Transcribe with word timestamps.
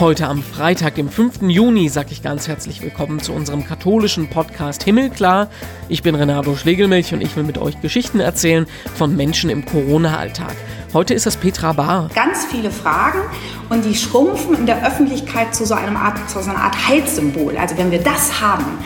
Heute 0.00 0.28
am 0.28 0.42
Freitag, 0.42 0.94
dem 0.94 1.10
5. 1.10 1.42
Juni, 1.42 1.90
sage 1.90 2.12
ich 2.12 2.22
ganz 2.22 2.48
herzlich 2.48 2.80
willkommen 2.80 3.20
zu 3.20 3.34
unserem 3.34 3.66
katholischen 3.66 4.30
Podcast 4.30 4.82
Himmelklar. 4.82 5.50
Ich 5.90 6.02
bin 6.02 6.14
Renato 6.14 6.56
Schlegelmilch 6.56 7.12
und 7.12 7.20
ich 7.20 7.36
will 7.36 7.42
mit 7.42 7.58
euch 7.58 7.82
Geschichten 7.82 8.18
erzählen 8.18 8.66
von 8.94 9.14
Menschen 9.14 9.50
im 9.50 9.66
Corona-Alltag. 9.66 10.56
Heute 10.94 11.12
ist 11.12 11.26
das 11.26 11.36
Petra 11.36 11.74
Bar. 11.74 12.08
Ganz 12.14 12.46
viele 12.46 12.70
Fragen 12.70 13.18
und 13.68 13.84
die 13.84 13.94
schrumpfen 13.94 14.54
in 14.54 14.64
der 14.64 14.86
Öffentlichkeit 14.86 15.54
zu 15.54 15.66
so, 15.66 15.74
einem 15.74 15.98
Art, 15.98 16.30
zu 16.30 16.42
so 16.42 16.48
einer 16.48 16.60
Art 16.60 16.88
Heilsymbol. 16.88 17.58
Also 17.58 17.76
wenn 17.76 17.90
wir 17.90 18.02
das 18.02 18.40
haben, 18.40 18.78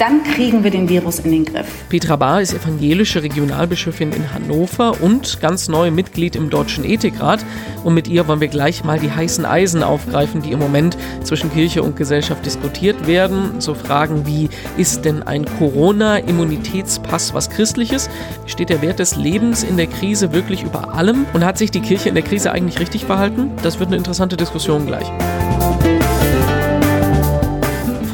dann 0.00 0.22
kriegen 0.24 0.64
wir 0.64 0.70
den 0.70 0.88
Virus 0.88 1.18
in 1.20 1.30
den 1.30 1.44
Griff. 1.44 1.66
Petra 1.88 2.16
Bahr 2.16 2.42
ist 2.42 2.54
evangelische 2.54 3.22
Regionalbischöfin 3.22 4.12
in 4.12 4.32
Hannover 4.32 5.00
und 5.00 5.40
ganz 5.40 5.68
neu 5.68 5.90
Mitglied 5.90 6.36
im 6.36 6.50
Deutschen 6.50 6.84
Ethikrat. 6.84 7.44
Und 7.84 7.94
mit 7.94 8.08
ihr 8.08 8.26
wollen 8.28 8.40
wir 8.40 8.48
gleich 8.48 8.84
mal 8.84 8.98
die 8.98 9.10
heißen 9.10 9.44
Eisen 9.44 9.82
aufgreifen, 9.82 10.42
die 10.42 10.52
im 10.52 10.58
Moment 10.58 10.96
zwischen 11.22 11.52
Kirche 11.52 11.82
und 11.82 11.96
Gesellschaft 11.96 12.44
diskutiert 12.44 13.06
werden. 13.06 13.60
So 13.60 13.74
Fragen 13.74 14.26
wie, 14.26 14.48
ist 14.76 15.04
denn 15.04 15.22
ein 15.22 15.44
Corona-Immunitätspass 15.58 17.34
was 17.34 17.50
Christliches? 17.50 18.10
Steht 18.46 18.68
der 18.68 18.82
Wert 18.82 18.98
des 18.98 19.16
Lebens 19.16 19.62
in 19.62 19.76
der 19.76 19.86
Krise 19.86 20.32
wirklich 20.32 20.62
über 20.62 20.94
allem? 20.94 21.26
Und 21.32 21.44
hat 21.44 21.58
sich 21.58 21.70
die 21.70 21.80
Kirche 21.80 22.08
in 22.08 22.14
der 22.14 22.24
Krise 22.24 22.52
eigentlich 22.52 22.80
richtig 22.80 23.04
verhalten? 23.04 23.50
Das 23.62 23.78
wird 23.78 23.88
eine 23.88 23.96
interessante 23.96 24.36
Diskussion 24.36 24.86
gleich. 24.86 25.06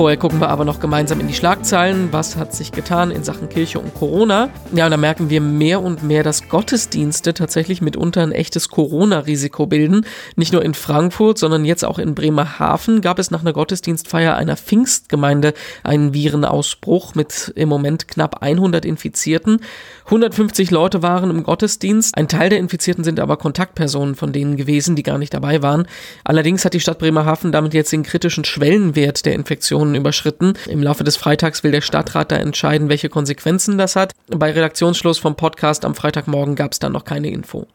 Vorher 0.02 0.18
gucken 0.18 0.40
wir 0.40 0.48
aber 0.48 0.64
noch 0.64 0.80
gemeinsam 0.80 1.20
in 1.20 1.28
die 1.28 1.32
Schlagzeilen. 1.32 2.08
Was 2.10 2.34
hat 2.34 2.52
sich 2.52 2.72
getan 2.72 3.12
in 3.12 3.22
Sachen 3.22 3.48
Kirche 3.48 3.78
und 3.78 3.94
Corona? 3.94 4.50
Ja, 4.74 4.86
und 4.86 4.90
da 4.90 4.96
merken 4.96 5.30
wir 5.30 5.40
mehr 5.40 5.80
und 5.80 6.02
mehr, 6.02 6.24
dass 6.24 6.48
Gottesdienste 6.48 7.34
tatsächlich 7.34 7.80
mitunter 7.80 8.22
ein 8.22 8.32
echtes 8.32 8.68
Corona-Risiko 8.68 9.66
bilden. 9.66 10.04
Nicht 10.34 10.52
nur 10.52 10.64
in 10.64 10.74
Frankfurt, 10.74 11.38
sondern 11.38 11.64
jetzt 11.64 11.84
auch 11.84 12.00
in 12.00 12.16
Bremerhaven 12.16 13.00
gab 13.00 13.20
es 13.20 13.30
nach 13.30 13.42
einer 13.42 13.52
Gottesdienstfeier 13.52 14.34
einer 14.34 14.56
Pfingstgemeinde 14.56 15.54
einen 15.84 16.12
Virenausbruch 16.12 17.14
mit 17.14 17.52
im 17.54 17.68
Moment 17.68 18.08
knapp 18.08 18.42
100 18.42 18.84
Infizierten. 18.84 19.60
150 20.06 20.72
Leute 20.72 21.02
waren 21.04 21.30
im 21.30 21.44
Gottesdienst. 21.44 22.18
Ein 22.18 22.26
Teil 22.26 22.50
der 22.50 22.58
Infizierten 22.58 23.04
sind 23.04 23.20
aber 23.20 23.36
Kontaktpersonen 23.36 24.16
von 24.16 24.32
denen 24.32 24.56
gewesen, 24.56 24.96
die 24.96 25.04
gar 25.04 25.18
nicht 25.18 25.32
dabei 25.32 25.62
waren. 25.62 25.86
Allerdings 26.24 26.64
hat 26.64 26.74
die 26.74 26.80
Stadt 26.80 26.98
Bremerhaven 26.98 27.52
damit 27.52 27.72
jetzt 27.72 27.92
den 27.92 28.02
kritischen 28.02 28.44
Schwellenwert 28.44 29.24
der 29.24 29.34
Infektion 29.34 29.91
Informationen 29.92 29.96
überschritten. 29.96 30.54
Im 30.66 30.82
Laufe 30.82 31.04
des 31.04 31.16
Freitags 31.16 31.62
will 31.62 31.72
der 31.72 31.80
Stadtrat 31.80 32.32
da 32.32 32.36
entscheiden, 32.36 32.88
welche 32.88 33.08
Konsequenzen 33.08 33.78
das 33.78 33.96
hat. 33.96 34.12
Bei 34.28 34.50
Redaktionsschluss 34.50 35.18
vom 35.18 35.36
Podcast 35.36 35.84
am 35.84 35.94
Freitagmorgen 35.94 36.54
gab 36.54 36.72
es 36.72 36.78
dann 36.78 36.92
noch 36.92 37.04
keine 37.04 37.30
Info. 37.30 37.66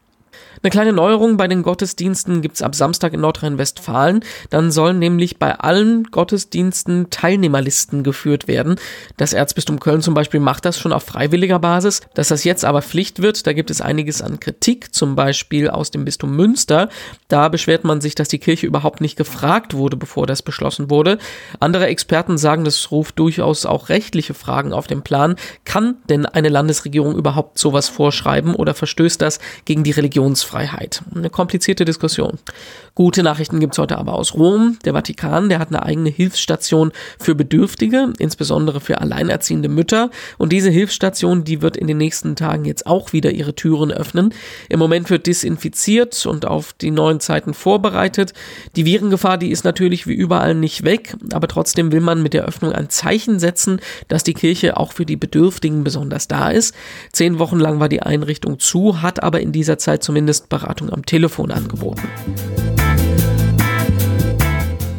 Eine 0.62 0.70
kleine 0.70 0.92
Neuerung 0.92 1.36
bei 1.36 1.46
den 1.46 1.62
Gottesdiensten 1.62 2.42
gibt's 2.42 2.62
ab 2.62 2.74
Samstag 2.74 3.12
in 3.12 3.20
Nordrhein-Westfalen. 3.20 4.24
Dann 4.50 4.72
sollen 4.72 4.98
nämlich 4.98 5.38
bei 5.38 5.54
allen 5.54 6.04
Gottesdiensten 6.04 7.10
Teilnehmerlisten 7.10 8.02
geführt 8.02 8.48
werden. 8.48 8.76
Das 9.16 9.32
Erzbistum 9.32 9.78
Köln 9.78 10.02
zum 10.02 10.14
Beispiel 10.14 10.40
macht 10.40 10.64
das 10.64 10.78
schon 10.78 10.92
auf 10.92 11.04
freiwilliger 11.04 11.60
Basis. 11.60 12.00
Dass 12.14 12.28
das 12.28 12.42
jetzt 12.42 12.64
aber 12.64 12.82
Pflicht 12.82 13.22
wird, 13.22 13.46
da 13.46 13.52
gibt 13.52 13.70
es 13.70 13.80
einiges 13.80 14.20
an 14.20 14.40
Kritik, 14.40 14.92
zum 14.92 15.14
Beispiel 15.14 15.70
aus 15.70 15.92
dem 15.92 16.04
Bistum 16.04 16.34
Münster. 16.34 16.88
Da 17.28 17.48
beschwert 17.48 17.84
man 17.84 18.00
sich, 18.00 18.16
dass 18.16 18.28
die 18.28 18.40
Kirche 18.40 18.66
überhaupt 18.66 19.00
nicht 19.00 19.16
gefragt 19.16 19.74
wurde, 19.74 19.96
bevor 19.96 20.26
das 20.26 20.42
beschlossen 20.42 20.90
wurde. 20.90 21.18
Andere 21.60 21.86
Experten 21.86 22.36
sagen, 22.36 22.64
das 22.64 22.90
ruft 22.90 23.18
durchaus 23.20 23.64
auch 23.64 23.90
rechtliche 23.90 24.34
Fragen 24.34 24.72
auf 24.72 24.88
den 24.88 25.02
Plan. 25.02 25.36
Kann 25.64 25.98
denn 26.08 26.26
eine 26.26 26.48
Landesregierung 26.48 27.16
überhaupt 27.16 27.58
sowas 27.58 27.88
vorschreiben 27.88 28.56
oder 28.56 28.74
verstößt 28.74 29.22
das 29.22 29.38
gegen 29.64 29.84
die 29.84 29.92
Religionsfreiheit? 29.92 30.47
Religionsfreiheit. 30.48 31.02
Eine 31.14 31.30
komplizierte 31.30 31.84
Diskussion. 31.84 32.38
Gute 32.94 33.22
Nachrichten 33.22 33.60
gibt 33.60 33.74
es 33.74 33.78
heute 33.78 33.98
aber 33.98 34.14
aus 34.14 34.34
Rom. 34.34 34.78
Der 34.84 34.92
Vatikan, 34.92 35.48
der 35.48 35.58
hat 35.60 35.68
eine 35.68 35.82
eigene 35.82 36.08
Hilfsstation 36.08 36.92
für 37.20 37.34
Bedürftige, 37.34 38.12
insbesondere 38.18 38.80
für 38.80 39.00
alleinerziehende 39.00 39.68
Mütter. 39.68 40.10
Und 40.36 40.52
diese 40.52 40.70
Hilfsstation, 40.70 41.44
die 41.44 41.62
wird 41.62 41.76
in 41.76 41.86
den 41.86 41.98
nächsten 41.98 42.34
Tagen 42.34 42.64
jetzt 42.64 42.86
auch 42.86 43.12
wieder 43.12 43.30
ihre 43.30 43.54
Türen 43.54 43.92
öffnen. 43.92 44.34
Im 44.68 44.78
Moment 44.78 45.10
wird 45.10 45.26
desinfiziert 45.26 46.26
und 46.26 46.46
auf 46.46 46.72
die 46.72 46.90
neuen 46.90 47.20
Zeiten 47.20 47.54
vorbereitet. 47.54 48.32
Die 48.74 48.84
Virengefahr, 48.84 49.38
die 49.38 49.50
ist 49.50 49.64
natürlich 49.64 50.06
wie 50.06 50.14
überall 50.14 50.54
nicht 50.54 50.84
weg, 50.84 51.14
aber 51.32 51.46
trotzdem 51.46 51.92
will 51.92 52.00
man 52.00 52.22
mit 52.22 52.34
der 52.34 52.44
Öffnung 52.44 52.72
ein 52.72 52.90
Zeichen 52.90 53.38
setzen, 53.38 53.80
dass 54.08 54.24
die 54.24 54.34
Kirche 54.34 54.76
auch 54.76 54.92
für 54.92 55.06
die 55.06 55.16
Bedürftigen 55.16 55.84
besonders 55.84 56.26
da 56.26 56.50
ist. 56.50 56.74
Zehn 57.12 57.38
Wochen 57.38 57.58
lang 57.58 57.78
war 57.78 57.88
die 57.88 58.02
Einrichtung 58.02 58.58
zu, 58.58 59.02
hat 59.02 59.22
aber 59.22 59.40
in 59.40 59.52
dieser 59.52 59.78
Zeit 59.78 60.02
zumindest 60.02 60.37
Beratung 60.42 60.90
am 60.90 61.04
Telefon 61.04 61.50
angeboten. 61.50 62.08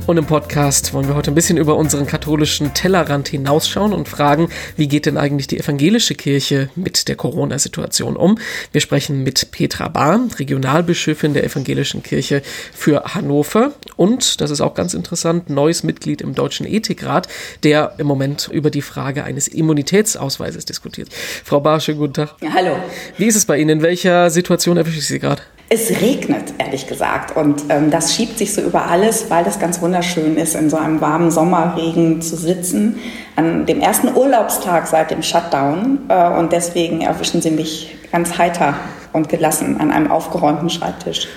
Und 0.09 0.17
im 0.17 0.25
Podcast 0.25 0.91
wollen 0.93 1.07
wir 1.07 1.13
heute 1.13 1.29
ein 1.29 1.35
bisschen 1.35 1.57
über 1.57 1.75
unseren 1.75 2.07
katholischen 2.07 2.73
Tellerrand 2.73 3.27
hinausschauen 3.27 3.93
und 3.93 4.09
fragen, 4.09 4.49
wie 4.75 4.87
geht 4.87 5.05
denn 5.05 5.17
eigentlich 5.17 5.45
die 5.45 5.59
evangelische 5.59 6.15
Kirche 6.15 6.71
mit 6.73 7.07
der 7.09 7.15
Corona-Situation 7.15 8.15
um? 8.15 8.39
Wir 8.71 8.81
sprechen 8.81 9.21
mit 9.21 9.51
Petra 9.51 9.87
Bahn, 9.87 10.31
Regionalbischöfin 10.31 11.35
der 11.35 11.43
evangelischen 11.43 12.01
Kirche 12.01 12.41
für 12.73 13.13
Hannover 13.13 13.73
und, 13.97 14.41
das 14.41 14.49
ist 14.49 14.61
auch 14.61 14.73
ganz 14.73 14.95
interessant, 14.95 15.51
neues 15.51 15.83
Mitglied 15.83 16.21
im 16.21 16.33
Deutschen 16.33 16.65
Ethikrat, 16.65 17.27
der 17.61 17.93
im 17.99 18.07
Moment 18.07 18.49
über 18.51 18.71
die 18.71 18.81
Frage 18.81 19.25
eines 19.25 19.47
Immunitätsausweises 19.47 20.65
diskutiert. 20.65 21.09
Frau 21.43 21.59
Bahn, 21.59 21.81
schönen 21.81 21.99
guten 21.99 22.13
Tag. 22.13 22.35
Hallo. 22.51 22.77
Wie 23.19 23.27
ist 23.27 23.35
es 23.35 23.45
bei 23.45 23.59
Ihnen? 23.59 23.69
In 23.69 23.81
welcher 23.83 24.31
Situation 24.31 24.75
erwische 24.75 24.97
ich 24.97 25.05
Sie 25.05 25.19
gerade? 25.19 25.43
Es 25.71 26.01
regnet, 26.01 26.53
ehrlich 26.57 26.87
gesagt. 26.87 27.37
Und 27.37 27.65
ähm, 27.69 27.91
das 27.91 28.15
schiebt 28.15 28.39
sich 28.39 28.55
so 28.55 28.61
über 28.61 28.87
alles, 28.87 29.29
weil 29.29 29.43
das 29.43 29.59
ganz 29.59 29.79
wunderschön 29.81 30.35
ist, 30.35 30.55
in 30.55 30.67
so 30.67 30.77
einem 30.77 30.99
warmen 30.99 31.29
Sommerregen 31.29 32.23
zu 32.23 32.35
sitzen. 32.35 32.99
An 33.35 33.67
dem 33.67 33.79
ersten 33.79 34.15
Urlaubstag 34.15 34.87
seit 34.87 35.11
dem 35.11 35.21
Shutdown. 35.21 35.99
Äh, 36.09 36.29
und 36.31 36.51
deswegen 36.53 37.01
erwischen 37.01 37.41
Sie 37.41 37.51
mich 37.51 37.95
ganz 38.11 38.39
heiter 38.39 38.73
und 39.13 39.29
gelassen 39.29 39.79
an 39.79 39.91
einem 39.91 40.09
aufgeräumten 40.09 40.71
Schreibtisch. 40.71 41.27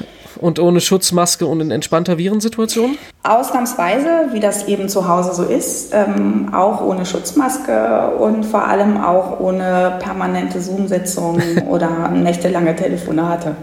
Und 0.43 0.59
ohne 0.59 0.81
Schutzmaske 0.81 1.47
und 1.47 1.61
in 1.61 1.71
entspannter 1.71 2.19
Virensituation? 2.19 2.99
Ausnahmsweise, 3.23 4.31
wie 4.33 4.41
das 4.41 4.67
eben 4.67 4.89
zu 4.89 5.07
Hause 5.07 5.33
so 5.35 5.45
ist, 5.45 5.95
ähm, 5.95 6.53
auch 6.53 6.81
ohne 6.81 7.07
Schutzmaske 7.07 8.11
und 8.19 8.45
vor 8.45 8.67
allem 8.67 8.97
auch 8.97 9.39
ohne 9.39 9.99
permanente 10.03 10.61
Zoom-Sitzungen 10.61 11.59
oder 11.69 12.09
nächtelange 12.09 12.75
Telefonate. 12.75 13.55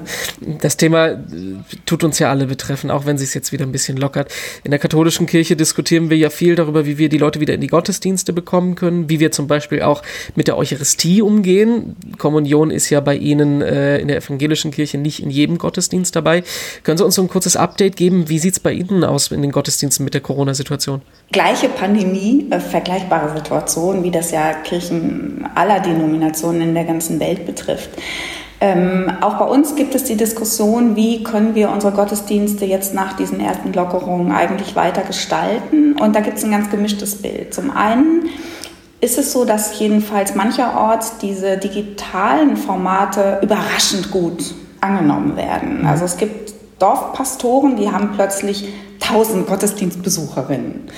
Das 0.62 0.78
Thema 0.78 1.08
äh, 1.08 1.18
tut 1.86 2.06
uns 2.06 2.20
ja 2.20 2.30
alle 2.30 2.48
betreffen, 2.48 2.90
auch 2.90 3.06
wenn 3.06 3.18
es 3.18 3.22
sich 3.22 3.34
jetzt 3.34 3.52
wieder 3.52 3.66
ein 3.66 3.74
bisschen 3.74 3.98
lockert. 3.98 4.32
In 4.64 4.72
der 4.72 4.80
katholischen 4.80 5.26
Kirche 5.26 5.58
diskutieren 5.58 6.10
wir 6.10 6.16
ja 6.16 6.30
viel 6.30 6.56
darüber, 6.56 6.86
wie 6.86 6.98
wir 6.98 7.10
die 7.10 7.18
Leute 7.18 7.42
wieder 7.42 7.54
in 7.54 7.62
die 7.62 7.68
Gottesdienste 7.68 8.32
bekommen 8.32 8.76
können, 8.76 9.10
wie 9.10 9.20
wir 9.20 9.34
zum 9.34 9.48
Beispiel 9.48 9.82
auch 9.82 10.04
mit 10.36 10.48
der 10.48 10.58
Eucharistie 10.58 11.22
umgehen. 11.22 11.98
Kommunion 12.18 12.72
ist 12.72 12.90
ja 12.90 13.02
bei 13.02 13.16
Ihnen 13.16 13.62
äh, 13.62 13.98
in 13.98 14.08
der 14.08 14.16
evangelischen 14.16 14.72
Kirche 14.72 14.98
nicht 14.98 15.22
in 15.22 15.30
jedem 15.30 15.58
Gottesdienst 15.58 16.16
dabei. 16.16 16.44
Können 16.84 16.97
Sie 16.97 17.06
uns 17.06 17.16
so 17.16 17.22
ein 17.22 17.30
kurzes 17.30 17.56
Update 17.56 17.96
geben? 17.96 18.30
Wie 18.30 18.40
sieht 18.40 18.53
es 18.53 18.59
bei 18.59 18.72
Ihnen 18.72 19.03
aus 19.03 19.31
in 19.31 19.41
den 19.41 19.52
Gottesdiensten 19.52 20.03
mit 20.03 20.13
der 20.13 20.22
Corona-Situation? 20.22 21.02
Gleiche 21.31 21.69
Pandemie, 21.69 22.47
äh, 22.50 22.59
vergleichbare 22.59 23.35
Situation, 23.35 24.03
wie 24.03 24.12
das 24.12 24.31
ja 24.31 24.53
Kirchen 24.53 25.47
aller 25.56 25.80
Denominationen 25.80 26.62
in 26.62 26.74
der 26.74 26.85
ganzen 26.85 27.19
Welt 27.19 27.46
betrifft. 27.46 27.90
Ähm, 28.62 29.09
auch 29.22 29.35
bei 29.35 29.46
uns 29.46 29.75
gibt 29.75 29.96
es 29.96 30.03
die 30.03 30.18
Diskussion, 30.18 30.96
wie 30.96 31.24
können 31.24 31.56
wir 31.56 31.69
unsere 31.69 31.94
Gottesdienste 31.94 32.66
jetzt 32.66 32.94
nach 32.94 33.13
diesen 33.13 33.40
ersten 33.40 33.72
Lockerungen 33.72 34.34
eigentlich 34.34 34.75
weiter 34.75 35.03
gestalten. 35.03 35.94
Und 35.94 36.16
da 36.16 36.19
gibt 36.19 36.38
es 36.38 36.44
ein 36.44 36.51
ganz 36.51 36.69
gemischtes 36.69 37.22
Bild. 37.22 37.53
Zum 37.53 37.72
einen 37.72 38.30
ist 39.01 39.18
es 39.18 39.31
so, 39.31 39.45
dass 39.45 39.80
jedenfalls 39.80 40.36
mancherorts 40.36 41.19
diese 41.19 41.57
digitalen 41.57 42.57
Formate 42.57 43.39
überraschend 43.42 44.12
gut 44.12 44.54
angenommen 44.81 45.38
werden. 45.38 45.86
Also 45.86 46.04
es 46.04 46.18
gibt 46.18 46.54
Dorfpastoren, 46.80 47.76
die 47.76 47.92
haben 47.92 48.12
plötzlich 48.16 48.68
1000 49.02 49.48
Gottesdienstbesucherinnen. 49.48 50.90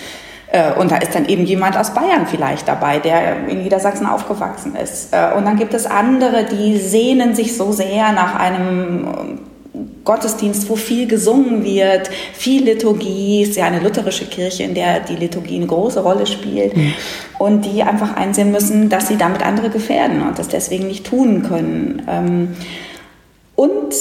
Äh, 0.51 0.73
und 0.73 0.91
da 0.91 0.97
ist 0.97 1.15
dann 1.15 1.27
eben 1.27 1.45
jemand 1.45 1.77
aus 1.77 1.93
Bayern 1.93 2.27
vielleicht 2.27 2.67
dabei, 2.67 2.99
der 2.99 3.47
in 3.47 3.63
Niedersachsen 3.63 4.05
aufgewachsen 4.05 4.75
ist. 4.75 5.13
Äh, 5.13 5.35
und 5.35 5.45
dann 5.45 5.57
gibt 5.57 5.73
es 5.73 5.85
andere, 5.85 6.45
die 6.45 6.77
sehnen 6.77 7.35
sich 7.35 7.55
so 7.55 7.71
sehr 7.71 8.11
nach 8.11 8.35
einem 8.35 9.07
äh, 9.07 9.77
Gottesdienst, 10.03 10.69
wo 10.69 10.75
viel 10.75 11.07
gesungen 11.07 11.63
wird, 11.63 12.09
viel 12.33 12.65
Liturgie, 12.65 13.43
ist 13.43 13.55
ja 13.55 13.65
eine 13.65 13.79
lutherische 13.79 14.25
Kirche, 14.25 14.63
in 14.63 14.73
der 14.73 14.99
die 14.99 15.15
Liturgie 15.15 15.55
eine 15.55 15.67
große 15.67 16.01
Rolle 16.01 16.25
spielt 16.25 16.75
mhm. 16.75 16.93
und 17.39 17.61
die 17.65 17.83
einfach 17.83 18.15
einsehen 18.15 18.51
müssen, 18.51 18.89
dass 18.89 19.07
sie 19.07 19.17
damit 19.17 19.45
andere 19.45 19.69
gefährden 19.69 20.23
und 20.23 20.37
das 20.37 20.49
deswegen 20.49 20.87
nicht 20.87 21.05
tun 21.05 21.43
können. 21.43 22.01
Ähm, 22.09 22.55
und 23.55 23.93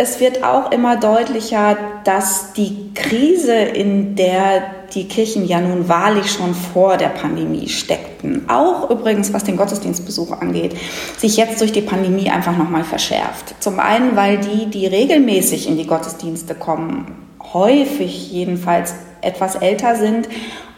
es 0.00 0.20
wird 0.20 0.44
auch 0.44 0.70
immer 0.70 0.96
deutlicher, 0.96 1.76
dass 2.04 2.52
die 2.52 2.92
Krise, 2.94 3.54
in 3.54 4.14
der 4.14 4.62
die 4.94 5.08
Kirchen 5.08 5.44
ja 5.44 5.60
nun 5.60 5.88
wahrlich 5.88 6.30
schon 6.30 6.54
vor 6.54 6.96
der 6.96 7.08
Pandemie 7.08 7.68
steckten, 7.68 8.48
auch 8.48 8.88
übrigens 8.90 9.34
was 9.34 9.42
den 9.42 9.56
Gottesdienstbesuch 9.56 10.30
angeht, 10.30 10.76
sich 11.16 11.36
jetzt 11.36 11.60
durch 11.60 11.72
die 11.72 11.80
Pandemie 11.80 12.30
einfach 12.30 12.56
nochmal 12.56 12.84
verschärft. 12.84 13.56
Zum 13.58 13.80
einen, 13.80 14.14
weil 14.14 14.38
die, 14.38 14.66
die 14.66 14.86
regelmäßig 14.86 15.68
in 15.68 15.76
die 15.76 15.86
Gottesdienste 15.86 16.54
kommen, 16.54 17.26
häufig 17.52 18.30
jedenfalls 18.30 18.94
etwas 19.20 19.56
älter 19.56 19.96
sind 19.96 20.28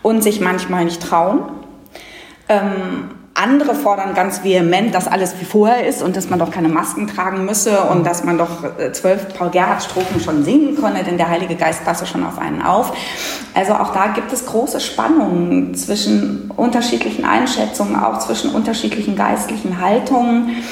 und 0.02 0.22
sich 0.22 0.40
manchmal 0.40 0.87
nicht 0.87 1.02
trauen. 1.02 1.43
Ähm, 2.49 3.11
andere 3.40 3.75
fordern 3.75 4.14
ganz 4.14 4.44
vehement, 4.44 4.94
dass 4.94 5.08
alles 5.08 5.34
wie 5.40 5.44
vorher 5.44 5.87
ist 5.87 6.02
und 6.02 6.16
dass 6.16 6.28
man 6.28 6.38
doch 6.38 6.50
keine 6.50 6.69
Masken 6.69 7.06
tragen 7.06 7.44
müsse 7.44 7.82
und 7.84 8.04
dass 8.04 8.22
man 8.22 8.37
doch 8.37 8.78
äh, 8.78 8.92
zwölf 8.92 9.34
Paul 9.34 9.50
Gerhardt 9.50 9.82
Strophen 9.82 10.20
schon 10.20 10.44
singen 10.44 10.76
könne, 10.76 11.02
denn 11.04 11.16
der 11.16 11.31
Heilige 11.31 11.56
Geist 11.56 11.84
passe 11.84 12.06
schon 12.06 12.25
auf 12.25 12.38
einen 12.38 12.60
auf. 12.60 12.92
Also 13.54 13.72
auch 13.72 13.92
da 13.92 14.08
gibt 14.08 14.32
es 14.32 14.44
große 14.44 14.81
Spannungen 14.81 15.75
zwischen 15.75 16.50
unterschiedlichen 16.56 17.25
Einschätzungen, 17.25 17.96
auch 17.96 18.19
zwischen 18.19 18.50
unterschiedlichen 18.50 19.16
geistlichen 19.16 19.81
Haltungen. 19.81 20.62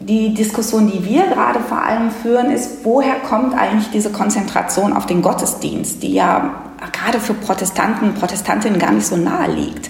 Die 0.00 0.34
Diskussion, 0.34 0.90
die 0.90 1.04
wir 1.04 1.28
gerade 1.28 1.60
vor 1.60 1.80
allem 1.80 2.10
führen, 2.10 2.50
ist, 2.50 2.84
woher 2.84 3.14
kommt 3.20 3.56
eigentlich 3.56 3.90
diese 3.90 4.10
Konzentration 4.10 4.92
auf 4.92 5.06
den 5.06 5.22
Gottesdienst, 5.22 6.02
die 6.02 6.14
ja 6.14 6.54
gerade 6.90 7.20
für 7.20 7.34
Protestanten, 7.34 8.14
Protestantinnen 8.14 8.80
gar 8.80 8.90
nicht 8.90 9.06
so 9.06 9.16
nahe 9.16 9.52
liegt 9.52 9.88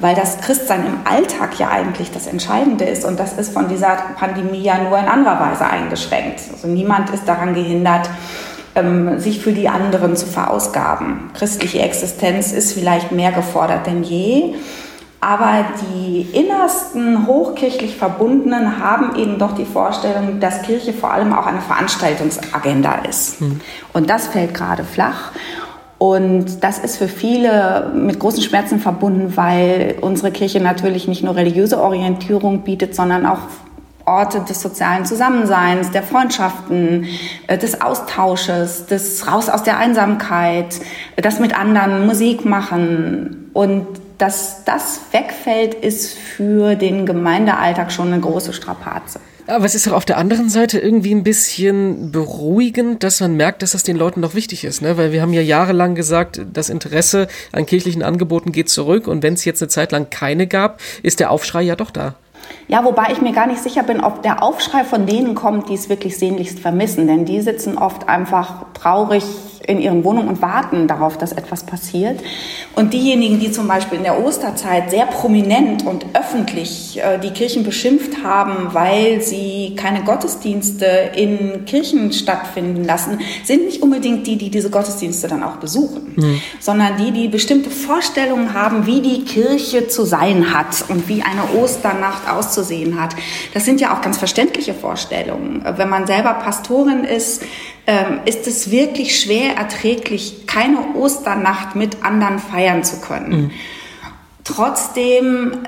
weil 0.00 0.14
das 0.14 0.40
Christsein 0.40 0.86
im 0.86 0.98
Alltag 1.04 1.58
ja 1.58 1.68
eigentlich 1.68 2.10
das 2.10 2.26
Entscheidende 2.26 2.84
ist 2.84 3.04
und 3.04 3.20
das 3.20 3.34
ist 3.34 3.52
von 3.52 3.68
dieser 3.68 3.96
Pandemie 4.16 4.62
ja 4.62 4.78
nur 4.78 4.98
in 4.98 5.06
anderer 5.06 5.38
Weise 5.38 5.66
eingeschränkt. 5.66 6.40
Also 6.52 6.68
niemand 6.68 7.10
ist 7.10 7.28
daran 7.28 7.54
gehindert, 7.54 8.08
ähm, 8.74 9.18
sich 9.18 9.40
für 9.40 9.52
die 9.52 9.68
anderen 9.68 10.16
zu 10.16 10.26
verausgaben. 10.26 11.30
Christliche 11.34 11.80
Existenz 11.80 12.52
ist 12.52 12.72
vielleicht 12.72 13.12
mehr 13.12 13.32
gefordert 13.32 13.86
denn 13.86 14.02
je. 14.02 14.54
Aber 15.22 15.66
die 15.82 16.22
innersten 16.32 17.26
hochkirchlich 17.26 17.96
Verbundenen 17.96 18.82
haben 18.82 19.16
eben 19.16 19.38
doch 19.38 19.54
die 19.54 19.66
Vorstellung, 19.66 20.40
dass 20.40 20.62
Kirche 20.62 20.94
vor 20.94 21.12
allem 21.12 21.34
auch 21.34 21.44
eine 21.44 21.60
Veranstaltungsagenda 21.60 23.02
ist. 23.06 23.42
Mhm. 23.42 23.60
Und 23.92 24.08
das 24.08 24.28
fällt 24.28 24.54
gerade 24.54 24.82
flach. 24.82 25.32
Und 26.00 26.64
das 26.64 26.78
ist 26.78 26.96
für 26.96 27.08
viele 27.08 27.92
mit 27.94 28.18
großen 28.18 28.42
Schmerzen 28.42 28.78
verbunden, 28.78 29.36
weil 29.36 29.96
unsere 30.00 30.30
Kirche 30.30 30.58
natürlich 30.58 31.06
nicht 31.06 31.22
nur 31.22 31.36
religiöse 31.36 31.78
Orientierung 31.78 32.62
bietet, 32.62 32.94
sondern 32.94 33.26
auch 33.26 33.40
Orte 34.06 34.40
des 34.40 34.62
sozialen 34.62 35.04
Zusammenseins, 35.04 35.90
der 35.90 36.02
Freundschaften, 36.02 37.06
äh, 37.48 37.58
des 37.58 37.82
Austausches, 37.82 38.86
des 38.86 39.30
Raus 39.30 39.50
aus 39.50 39.62
der 39.62 39.76
Einsamkeit, 39.76 40.80
das 41.16 41.38
mit 41.38 41.54
anderen 41.54 42.06
Musik 42.06 42.46
machen. 42.46 43.50
Und 43.52 43.86
dass 44.16 44.64
das 44.64 45.02
wegfällt, 45.12 45.74
ist 45.74 46.16
für 46.16 46.76
den 46.76 47.04
Gemeindealltag 47.04 47.92
schon 47.92 48.10
eine 48.10 48.22
große 48.22 48.54
Strapaze. 48.54 49.20
Aber 49.46 49.64
es 49.64 49.74
ist 49.74 49.88
auch 49.88 49.92
auf 49.92 50.04
der 50.04 50.18
anderen 50.18 50.48
Seite 50.48 50.78
irgendwie 50.78 51.14
ein 51.14 51.22
bisschen 51.22 52.12
beruhigend, 52.12 53.02
dass 53.02 53.20
man 53.20 53.36
merkt, 53.36 53.62
dass 53.62 53.72
das 53.72 53.82
den 53.82 53.96
Leuten 53.96 54.20
noch 54.20 54.34
wichtig 54.34 54.64
ist. 54.64 54.82
Ne? 54.82 54.96
Weil 54.96 55.12
wir 55.12 55.22
haben 55.22 55.32
ja 55.32 55.42
jahrelang 55.42 55.94
gesagt, 55.94 56.40
das 56.52 56.70
Interesse 56.70 57.28
an 57.52 57.66
kirchlichen 57.66 58.02
Angeboten 58.02 58.52
geht 58.52 58.68
zurück. 58.68 59.06
Und 59.06 59.22
wenn 59.22 59.34
es 59.34 59.44
jetzt 59.44 59.62
eine 59.62 59.68
Zeit 59.68 59.92
lang 59.92 60.10
keine 60.10 60.46
gab, 60.46 60.80
ist 61.02 61.20
der 61.20 61.30
Aufschrei 61.30 61.62
ja 61.62 61.76
doch 61.76 61.90
da. 61.90 62.14
Ja, 62.68 62.84
wobei 62.84 63.08
ich 63.12 63.20
mir 63.20 63.32
gar 63.32 63.46
nicht 63.46 63.62
sicher 63.62 63.82
bin, 63.82 64.00
ob 64.00 64.22
der 64.22 64.42
Aufschrei 64.42 64.84
von 64.84 65.06
denen 65.06 65.34
kommt, 65.34 65.68
die 65.68 65.74
es 65.74 65.88
wirklich 65.88 66.16
sehnlichst 66.16 66.60
vermissen. 66.60 67.06
Denn 67.06 67.24
die 67.24 67.40
sitzen 67.40 67.76
oft 67.78 68.08
einfach 68.08 68.66
traurig 68.74 69.24
in 69.66 69.80
ihren 69.80 70.04
Wohnungen 70.04 70.28
und 70.28 70.42
warten 70.42 70.88
darauf, 70.88 71.18
dass 71.18 71.32
etwas 71.32 71.64
passiert. 71.64 72.20
Und 72.74 72.92
diejenigen, 72.92 73.38
die 73.38 73.52
zum 73.52 73.68
Beispiel 73.68 73.98
in 73.98 74.04
der 74.04 74.24
Osterzeit 74.24 74.90
sehr 74.90 75.06
prominent 75.06 75.86
und 75.86 76.06
öffentlich 76.14 76.98
äh, 76.98 77.18
die 77.18 77.30
Kirchen 77.30 77.62
beschimpft 77.62 78.24
haben, 78.24 78.72
weil 78.72 79.20
sie 79.20 79.74
keine 79.76 80.02
Gottesdienste 80.02 80.86
in 81.14 81.64
Kirchen 81.66 82.12
stattfinden 82.12 82.84
lassen, 82.84 83.20
sind 83.44 83.66
nicht 83.66 83.82
unbedingt 83.82 84.26
die, 84.26 84.36
die 84.36 84.50
diese 84.50 84.70
Gottesdienste 84.70 85.28
dann 85.28 85.42
auch 85.42 85.56
besuchen, 85.56 86.14
mhm. 86.16 86.40
sondern 86.58 86.96
die, 86.96 87.12
die 87.12 87.28
bestimmte 87.28 87.70
Vorstellungen 87.70 88.54
haben, 88.54 88.86
wie 88.86 89.00
die 89.00 89.24
Kirche 89.24 89.88
zu 89.88 90.04
sein 90.04 90.54
hat 90.54 90.84
und 90.88 91.08
wie 91.08 91.22
eine 91.22 91.60
Osternacht 91.62 92.29
auszusehen 92.36 93.00
hat. 93.00 93.14
Das 93.54 93.64
sind 93.64 93.80
ja 93.80 93.94
auch 93.94 94.00
ganz 94.00 94.18
verständliche 94.18 94.74
Vorstellungen. 94.74 95.64
Wenn 95.76 95.88
man 95.88 96.06
selber 96.06 96.34
Pastorin 96.34 97.04
ist, 97.04 97.42
ähm, 97.86 98.20
ist 98.24 98.46
es 98.46 98.70
wirklich 98.70 99.20
schwer 99.20 99.56
erträglich, 99.56 100.46
keine 100.46 100.94
Osternacht 100.94 101.76
mit 101.76 102.02
anderen 102.04 102.38
feiern 102.38 102.84
zu 102.84 103.00
können. 103.00 103.30
Mhm. 103.30 103.50
Trotzdem 104.44 105.62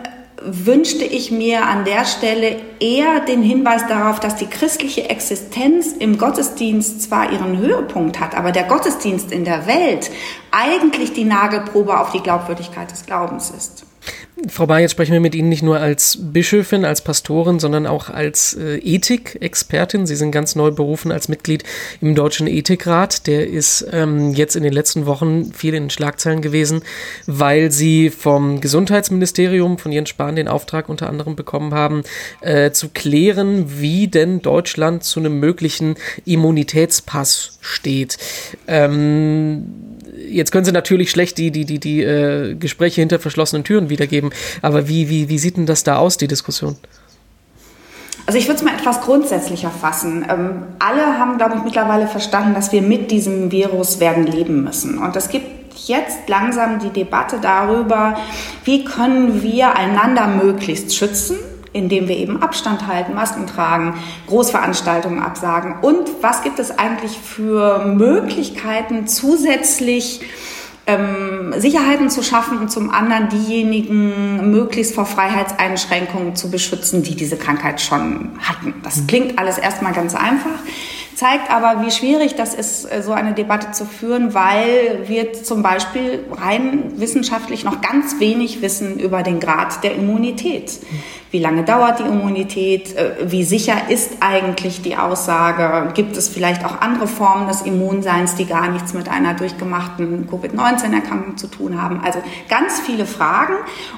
wünschte 0.44 1.04
ich 1.04 1.30
mir 1.30 1.66
an 1.66 1.84
der 1.84 2.04
Stelle 2.04 2.60
eher 2.80 3.20
den 3.20 3.42
Hinweis 3.42 3.86
darauf, 3.86 4.20
dass 4.20 4.36
die 4.36 4.46
christliche 4.46 5.08
Existenz 5.08 5.92
im 5.92 6.18
Gottesdienst 6.18 7.02
zwar 7.02 7.32
ihren 7.32 7.58
Höhepunkt 7.58 8.20
hat, 8.20 8.34
aber 8.34 8.52
der 8.52 8.64
Gottesdienst 8.64 9.30
in 9.30 9.44
der 9.44 9.66
Welt 9.66 10.10
eigentlich 10.50 11.12
die 11.12 11.24
Nagelprobe 11.24 11.98
auf 11.98 12.10
die 12.10 12.20
Glaubwürdigkeit 12.20 12.90
des 12.90 13.06
Glaubens 13.06 13.50
ist. 13.50 13.84
Frau 14.48 14.66
Bahr, 14.66 14.80
jetzt 14.80 14.92
sprechen 14.92 15.12
wir 15.12 15.20
mit 15.20 15.36
Ihnen 15.36 15.48
nicht 15.48 15.62
nur 15.62 15.78
als 15.78 16.18
Bischöfin, 16.20 16.84
als 16.84 17.02
Pastorin, 17.02 17.60
sondern 17.60 17.86
auch 17.86 18.10
als 18.10 18.54
äh, 18.54 18.78
Ethikexpertin. 18.78 20.06
Sie 20.06 20.16
sind 20.16 20.32
ganz 20.32 20.56
neu 20.56 20.72
berufen 20.72 21.12
als 21.12 21.28
Mitglied 21.28 21.62
im 22.00 22.16
Deutschen 22.16 22.48
Ethikrat. 22.48 23.28
Der 23.28 23.46
ist 23.48 23.86
ähm, 23.92 24.32
jetzt 24.34 24.56
in 24.56 24.64
den 24.64 24.72
letzten 24.72 25.06
Wochen 25.06 25.52
viel 25.52 25.74
in 25.74 25.84
den 25.84 25.90
Schlagzeilen 25.90 26.42
gewesen, 26.42 26.82
weil 27.26 27.70
Sie 27.70 28.10
vom 28.10 28.60
Gesundheitsministerium, 28.60 29.78
von 29.78 29.92
Jens 29.92 30.08
Spahn, 30.08 30.34
den 30.34 30.48
Auftrag 30.48 30.88
unter 30.88 31.08
anderem 31.08 31.36
bekommen 31.36 31.72
haben, 31.72 32.02
äh, 32.40 32.72
zu 32.72 32.88
klären, 32.88 33.80
wie 33.80 34.08
denn 34.08 34.42
Deutschland 34.42 35.04
zu 35.04 35.20
einem 35.20 35.38
möglichen 35.38 35.94
Immunitätspass 36.24 37.58
steht. 37.60 38.18
Ähm, 38.66 39.91
jetzt 40.32 40.50
können 40.52 40.64
Sie 40.64 40.72
natürlich 40.72 41.10
schlecht 41.10 41.38
die, 41.38 41.50
die, 41.50 41.64
die, 41.64 41.78
die 41.78 42.02
äh, 42.02 42.54
Gespräche 42.54 43.00
hinter 43.00 43.18
verschlossenen 43.18 43.64
Türen 43.64 43.90
wiedergeben, 43.90 44.30
aber 44.62 44.88
wie, 44.88 45.08
wie, 45.08 45.28
wie 45.28 45.38
sieht 45.38 45.56
denn 45.56 45.66
das 45.66 45.84
da 45.84 45.96
aus, 45.96 46.16
die 46.16 46.28
Diskussion? 46.28 46.76
Also 48.26 48.38
ich 48.38 48.46
würde 48.46 48.58
es 48.58 48.62
mal 48.62 48.74
etwas 48.74 49.00
grundsätzlicher 49.00 49.70
fassen. 49.70 50.24
Ähm, 50.30 50.62
alle 50.78 51.18
haben, 51.18 51.38
glaube 51.38 51.56
ich, 51.56 51.64
mittlerweile 51.64 52.06
verstanden, 52.06 52.54
dass 52.54 52.72
wir 52.72 52.82
mit 52.82 53.10
diesem 53.10 53.50
Virus 53.50 54.00
werden 54.00 54.26
leben 54.26 54.62
müssen. 54.62 54.98
Und 54.98 55.16
es 55.16 55.28
gibt 55.28 55.46
jetzt 55.86 56.28
langsam 56.28 56.78
die 56.78 56.90
Debatte 56.90 57.38
darüber, 57.42 58.16
wie 58.64 58.84
können 58.84 59.42
wir 59.42 59.76
einander 59.76 60.28
möglichst 60.28 60.94
schützen 60.94 61.36
indem 61.72 62.08
wir 62.08 62.16
eben 62.16 62.42
Abstand 62.42 62.86
halten, 62.86 63.14
Masken 63.14 63.46
tragen, 63.46 63.94
Großveranstaltungen 64.26 65.20
absagen 65.20 65.76
und 65.80 66.08
was 66.20 66.42
gibt 66.42 66.58
es 66.58 66.78
eigentlich 66.78 67.18
für 67.18 67.84
Möglichkeiten 67.84 69.06
zusätzlich 69.06 70.20
ähm, 70.86 71.54
Sicherheiten 71.56 72.10
zu 72.10 72.22
schaffen 72.22 72.58
und 72.58 72.70
zum 72.70 72.90
anderen 72.90 73.28
diejenigen 73.28 74.50
möglichst 74.50 74.94
vor 74.94 75.06
Freiheitseinschränkungen 75.06 76.34
zu 76.34 76.50
beschützen, 76.50 77.02
die 77.02 77.14
diese 77.14 77.36
Krankheit 77.36 77.80
schon 77.80 78.30
hatten. 78.40 78.74
Das 78.82 78.96
mhm. 78.96 79.06
klingt 79.06 79.38
alles 79.38 79.58
erstmal 79.58 79.92
ganz 79.92 80.14
einfach 80.14 80.58
zeigt 81.14 81.50
aber, 81.50 81.84
wie 81.84 81.90
schwierig 81.90 82.34
das 82.34 82.54
ist, 82.54 82.84
äh, 82.84 83.02
so 83.02 83.12
eine 83.12 83.34
Debatte 83.34 83.72
zu 83.72 83.84
führen, 83.84 84.34
weil 84.34 85.04
wir 85.06 85.32
zum 85.32 85.62
Beispiel 85.62 86.24
rein 86.30 86.92
wissenschaftlich 86.96 87.64
noch 87.64 87.80
ganz 87.80 88.18
wenig 88.20 88.62
wissen 88.62 88.98
über 88.98 89.22
den 89.22 89.40
Grad 89.40 89.82
der 89.84 89.94
Immunität. 89.94 90.80
Wie 91.32 91.38
lange 91.38 91.62
dauert 91.64 91.98
die 91.98 92.02
Immunität? 92.02 92.94
Äh, 92.94 93.30
wie 93.30 93.42
sicher 93.42 93.88
ist 93.88 94.18
eigentlich 94.20 94.82
die 94.82 94.96
Aussage? 94.96 95.90
Gibt 95.94 96.16
es 96.18 96.28
vielleicht 96.28 96.62
auch 96.64 96.82
andere 96.82 97.06
Formen 97.06 97.48
des 97.48 97.62
Immunseins, 97.62 98.34
die 98.34 98.44
gar 98.44 98.68
nichts 98.68 98.92
mit 98.92 99.08
einer 99.08 99.32
durchgemachten 99.32 100.28
Covid-19-Erkrankung 100.28 101.38
zu 101.38 101.46
tun 101.46 101.80
haben? 101.80 102.02
Also 102.04 102.22
ganz 102.50 102.80
viele 102.80 103.06
Fragen 103.06 103.54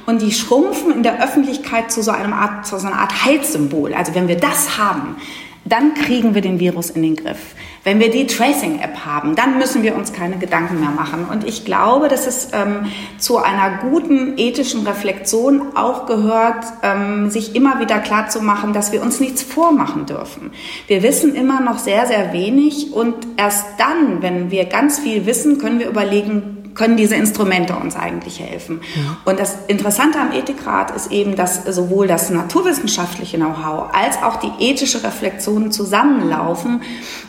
und 0.06 0.22
die 0.22 0.30
schrumpfen 0.30 0.92
in 0.92 1.02
der 1.02 1.22
Öffentlichkeit 1.22 1.90
zu 1.90 2.02
so, 2.02 2.12
einem 2.12 2.32
Art, 2.32 2.66
zu 2.66 2.78
so 2.78 2.86
einer 2.86 3.00
Art 3.00 3.24
Heilssymbol. 3.24 3.94
Also 3.94 4.14
wenn 4.14 4.28
wir 4.28 4.36
das 4.36 4.78
haben, 4.78 5.16
dann 5.64 5.94
kriegen 5.94 6.34
wir 6.34 6.42
den 6.42 6.60
Virus 6.60 6.90
in 6.90 7.02
den 7.02 7.16
Griff. 7.16 7.54
Wenn 7.84 8.00
wir 8.00 8.10
die 8.10 8.26
Tracing-App 8.26 9.04
haben, 9.04 9.34
dann 9.34 9.58
müssen 9.58 9.82
wir 9.82 9.94
uns 9.94 10.12
keine 10.12 10.36
Gedanken 10.38 10.80
mehr 10.80 10.90
machen. 10.90 11.26
Und 11.30 11.46
ich 11.46 11.64
glaube, 11.64 12.08
dass 12.08 12.26
es 12.26 12.48
ähm, 12.52 12.86
zu 13.18 13.38
einer 13.38 13.78
guten 13.78 14.38
ethischen 14.38 14.86
Reflexion 14.86 15.76
auch 15.76 16.06
gehört, 16.06 16.64
ähm, 16.82 17.28
sich 17.28 17.54
immer 17.54 17.80
wieder 17.80 17.98
klar 17.98 18.28
zu 18.28 18.40
machen, 18.40 18.72
dass 18.72 18.92
wir 18.92 19.02
uns 19.02 19.20
nichts 19.20 19.42
vormachen 19.42 20.06
dürfen. 20.06 20.52
Wir 20.86 21.02
wissen 21.02 21.34
immer 21.34 21.60
noch 21.60 21.78
sehr, 21.78 22.06
sehr 22.06 22.32
wenig 22.32 22.92
und 22.92 23.14
erst 23.36 23.66
dann, 23.78 24.22
wenn 24.22 24.50
wir 24.50 24.64
ganz 24.64 24.98
viel 24.98 25.26
wissen, 25.26 25.58
können 25.58 25.78
wir 25.78 25.88
überlegen, 25.88 26.63
können 26.74 26.96
diese 26.96 27.14
Instrumente 27.14 27.76
uns 27.76 27.96
eigentlich 27.96 28.40
helfen? 28.40 28.80
Ja. 28.94 29.16
Und 29.24 29.38
das 29.38 29.56
Interessante 29.68 30.18
am 30.18 30.32
Ethikrat 30.32 30.90
ist 30.90 31.12
eben, 31.12 31.36
dass 31.36 31.64
sowohl 31.64 32.06
das 32.06 32.30
naturwissenschaftliche 32.30 33.36
Know-how 33.36 33.94
als 33.94 34.22
auch 34.22 34.36
die 34.36 34.50
ethische 34.58 35.02
Reflexion 35.04 35.72
zusammenlaufen 35.72 36.82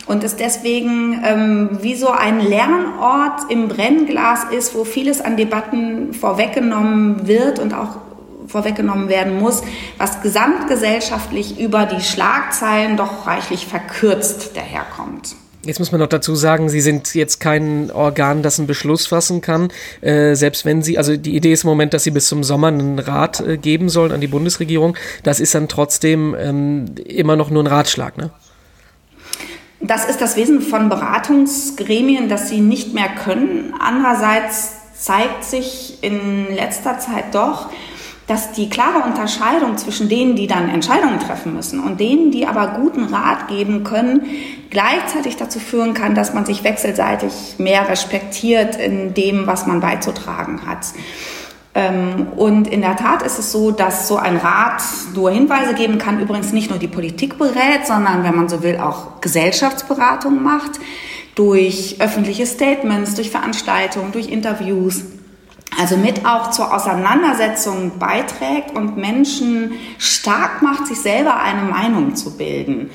und 0.06 0.24
es 0.24 0.36
deswegen 0.36 1.22
ähm, 1.24 1.78
wie 1.82 1.94
so 1.94 2.10
ein 2.10 2.40
Lernort 2.40 3.50
im 3.50 3.68
Brennglas 3.68 4.44
ist, 4.56 4.74
wo 4.74 4.84
vieles 4.84 5.20
an 5.20 5.36
Debatten 5.36 6.12
vorweggenommen 6.12 7.26
wird 7.26 7.58
und 7.58 7.74
auch 7.74 7.98
vorweggenommen 8.46 9.08
werden 9.08 9.38
muss, 9.38 9.62
was 9.98 10.22
gesamtgesellschaftlich 10.22 11.58
über 11.58 11.86
die 11.86 12.00
Schlagzeilen 12.00 12.96
doch 12.96 13.26
reichlich 13.26 13.66
verkürzt 13.66 14.56
daherkommt. 14.56 15.36
Jetzt 15.66 15.80
muss 15.80 15.90
man 15.90 16.00
noch 16.00 16.08
dazu 16.08 16.36
sagen, 16.36 16.68
Sie 16.68 16.80
sind 16.80 17.14
jetzt 17.14 17.40
kein 17.40 17.90
Organ, 17.90 18.42
das 18.42 18.58
einen 18.58 18.68
Beschluss 18.68 19.08
fassen 19.08 19.40
kann. 19.40 19.68
Äh, 20.00 20.34
selbst 20.34 20.64
wenn 20.64 20.82
Sie, 20.82 20.96
also 20.96 21.16
die 21.16 21.34
Idee 21.34 21.52
ist 21.52 21.64
im 21.64 21.70
Moment, 21.70 21.92
dass 21.92 22.04
Sie 22.04 22.12
bis 22.12 22.28
zum 22.28 22.44
Sommer 22.44 22.68
einen 22.68 23.00
Rat 23.00 23.40
äh, 23.40 23.56
geben 23.56 23.88
sollen 23.88 24.12
an 24.12 24.20
die 24.20 24.28
Bundesregierung. 24.28 24.96
Das 25.24 25.40
ist 25.40 25.54
dann 25.56 25.66
trotzdem 25.66 26.36
ähm, 26.38 26.94
immer 27.04 27.34
noch 27.34 27.50
nur 27.50 27.64
ein 27.64 27.66
Ratschlag, 27.66 28.16
ne? 28.16 28.30
Das 29.80 30.06
ist 30.06 30.20
das 30.20 30.36
Wesen 30.36 30.62
von 30.62 30.88
Beratungsgremien, 30.88 32.28
dass 32.28 32.48
sie 32.48 32.60
nicht 32.60 32.94
mehr 32.94 33.08
können. 33.08 33.74
Andererseits 33.78 34.72
zeigt 34.98 35.44
sich 35.44 35.98
in 36.00 36.54
letzter 36.54 36.98
Zeit 36.98 37.34
doch, 37.34 37.68
dass 38.26 38.52
die 38.52 38.68
klare 38.68 39.04
Unterscheidung 39.04 39.78
zwischen 39.78 40.08
denen, 40.08 40.34
die 40.34 40.46
dann 40.46 40.68
Entscheidungen 40.68 41.20
treffen 41.20 41.54
müssen 41.54 41.80
und 41.80 42.00
denen, 42.00 42.32
die 42.32 42.46
aber 42.46 42.78
guten 42.80 43.04
Rat 43.04 43.46
geben 43.48 43.84
können, 43.84 44.22
gleichzeitig 44.70 45.36
dazu 45.36 45.60
führen 45.60 45.94
kann, 45.94 46.14
dass 46.14 46.34
man 46.34 46.44
sich 46.44 46.64
wechselseitig 46.64 47.56
mehr 47.58 47.88
respektiert 47.88 48.76
in 48.76 49.14
dem, 49.14 49.46
was 49.46 49.66
man 49.66 49.80
beizutragen 49.80 50.66
hat. 50.66 50.86
Ähm, 51.76 52.28
und 52.34 52.66
in 52.66 52.80
der 52.80 52.96
Tat 52.96 53.22
ist 53.22 53.38
es 53.38 53.52
so, 53.52 53.70
dass 53.70 54.08
so 54.08 54.16
ein 54.16 54.38
Rat 54.38 54.82
nur 55.14 55.30
Hinweise 55.30 55.74
geben 55.74 55.98
kann, 55.98 56.18
übrigens 56.18 56.52
nicht 56.52 56.70
nur 56.70 56.78
die 56.80 56.88
Politik 56.88 57.38
berät, 57.38 57.86
sondern 57.86 58.24
wenn 58.24 58.34
man 58.34 58.48
so 58.48 58.62
will, 58.62 58.78
auch 58.78 59.20
Gesellschaftsberatung 59.20 60.42
macht, 60.42 60.80
durch 61.36 61.96
öffentliche 62.00 62.46
Statements, 62.46 63.14
durch 63.14 63.30
Veranstaltungen, 63.30 64.10
durch 64.10 64.28
Interviews. 64.28 65.02
Also 65.78 65.96
mit 65.96 66.24
auch 66.24 66.50
zur 66.50 66.74
Auseinandersetzung 66.74 67.98
beiträgt 67.98 68.74
und 68.74 68.96
Menschen 68.96 69.72
stark 69.98 70.62
macht, 70.62 70.86
sich 70.86 70.98
selber 70.98 71.38
eine 71.38 71.62
Meinung 71.62 72.14
zu 72.16 72.36
bilden. 72.36 72.90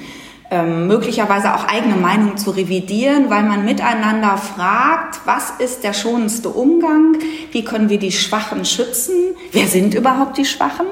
Ähm, 0.49 0.87
möglicherweise 0.87 1.55
auch 1.55 1.65
eigene 1.65 1.95
Meinung 1.95 2.35
zu 2.35 2.51
revidieren, 2.51 3.29
weil 3.29 3.43
man 3.43 3.63
miteinander 3.63 4.35
fragt, 4.37 5.21
was 5.25 5.51
ist 5.59 5.83
der 5.83 5.93
schonendste 5.93 6.49
Umgang, 6.49 7.17
wie 7.53 7.63
können 7.63 7.89
wir 7.89 7.99
die 7.99 8.11
Schwachen 8.11 8.65
schützen, 8.65 9.15
wer 9.53 9.67
sind 9.67 9.93
überhaupt 9.93 10.37
die 10.37 10.43
Schwachen. 10.43 10.87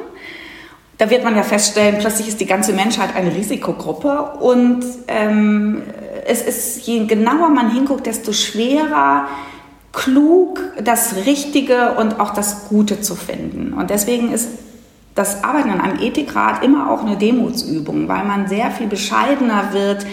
Da 0.98 1.10
wird 1.10 1.24
man 1.24 1.36
ja 1.36 1.44
feststellen, 1.44 1.98
plötzlich 2.00 2.30
ist 2.30 2.40
die 2.40 2.46
ganze 2.46 2.72
Menschheit 2.72 3.16
eine 3.16 3.36
Risikogruppe 3.36 4.34
und 4.40 4.86
ähm, 5.08 5.82
es 6.26 6.42
ist, 6.42 6.88
je 6.88 7.06
genauer 7.06 7.50
man 7.50 7.72
hinguckt, 7.72 8.06
desto 8.06 8.32
schwerer 8.32 9.28
klug 9.92 10.60
das 10.84 11.16
Richtige 11.26 11.94
und 11.94 12.20
auch 12.20 12.32
das 12.32 12.70
Gute 12.70 13.02
zu 13.02 13.16
finden. 13.16 13.74
Und 13.74 13.90
deswegen 13.90 14.32
ist 14.32 14.50
das 15.16 15.44
Arbeiten 15.44 15.70
an 15.70 15.82
einem 15.82 16.00
Ethikrat 16.00 16.64
immer 16.64 16.92
auch 16.92 17.04
eine 17.04 17.18
Demutsübung, 17.18 18.08
weil 18.08 18.24
man 18.24 18.48
sehr 18.48 18.72
viel 18.72 18.88
bescheidener 18.88 19.74
wird 19.74 20.06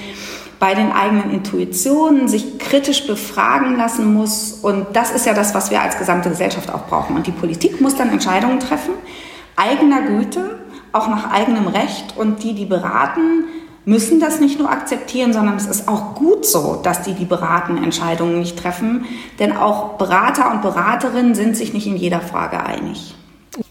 bei 0.59 0.75
den 0.75 0.91
eigenen 0.91 1.31
Intuitionen, 1.31 2.29
sich 2.29 2.59
kritisch 2.59 3.07
befragen 3.07 3.77
lassen 3.77 4.15
muss. 4.15 4.53
Und 4.63 4.87
das 4.95 5.11
ist 5.11 5.27
ja 5.27 5.35
das, 5.35 5.55
was 5.55 5.71
wir 5.71 5.83
als 5.83 5.99
gesamte 5.99 6.31
Gesellschaft 6.31 6.73
auch 6.73 6.87
brauchen. 6.87 7.15
Und 7.15 7.27
die 7.27 7.33
Politik 7.33 7.81
muss 7.81 7.95
dann 7.95 8.11
Entscheidungen 8.11 8.59
treffen, 8.59 8.95
eigener 9.55 10.03
Güte, 10.03 10.59
auch 10.93 11.09
nach 11.09 11.31
eigenem 11.31 11.69
Recht. 11.69 12.17
Und 12.17 12.43
die, 12.43 12.55
die 12.55 12.65
beraten, 12.65 13.45
müssen 13.87 14.21
das 14.21 14.41
nicht 14.41 14.59
nur 14.59 14.71
akzeptieren, 14.71 15.33
sondern 15.33 15.57
es 15.57 15.67
ist 15.67 15.89
auch 15.89 16.15
gut 16.17 16.45
so, 16.45 16.81
dass 16.83 17.03
die, 17.03 17.15
die 17.15 17.25
beraten, 17.25 17.83
Entscheidungen 17.83 18.41
nicht 18.41 18.59
treffen. 18.59 19.07
Denn 19.39 19.57
auch 19.57 19.97
Berater 19.97 20.51
und 20.53 20.61
Beraterinnen 20.61 21.35
sind 21.35 21.57
sich 21.57 21.73
nicht 21.73 21.87
in 21.87 21.97
jeder 21.97 22.21
Frage 22.21 22.63
einig. 22.67 23.15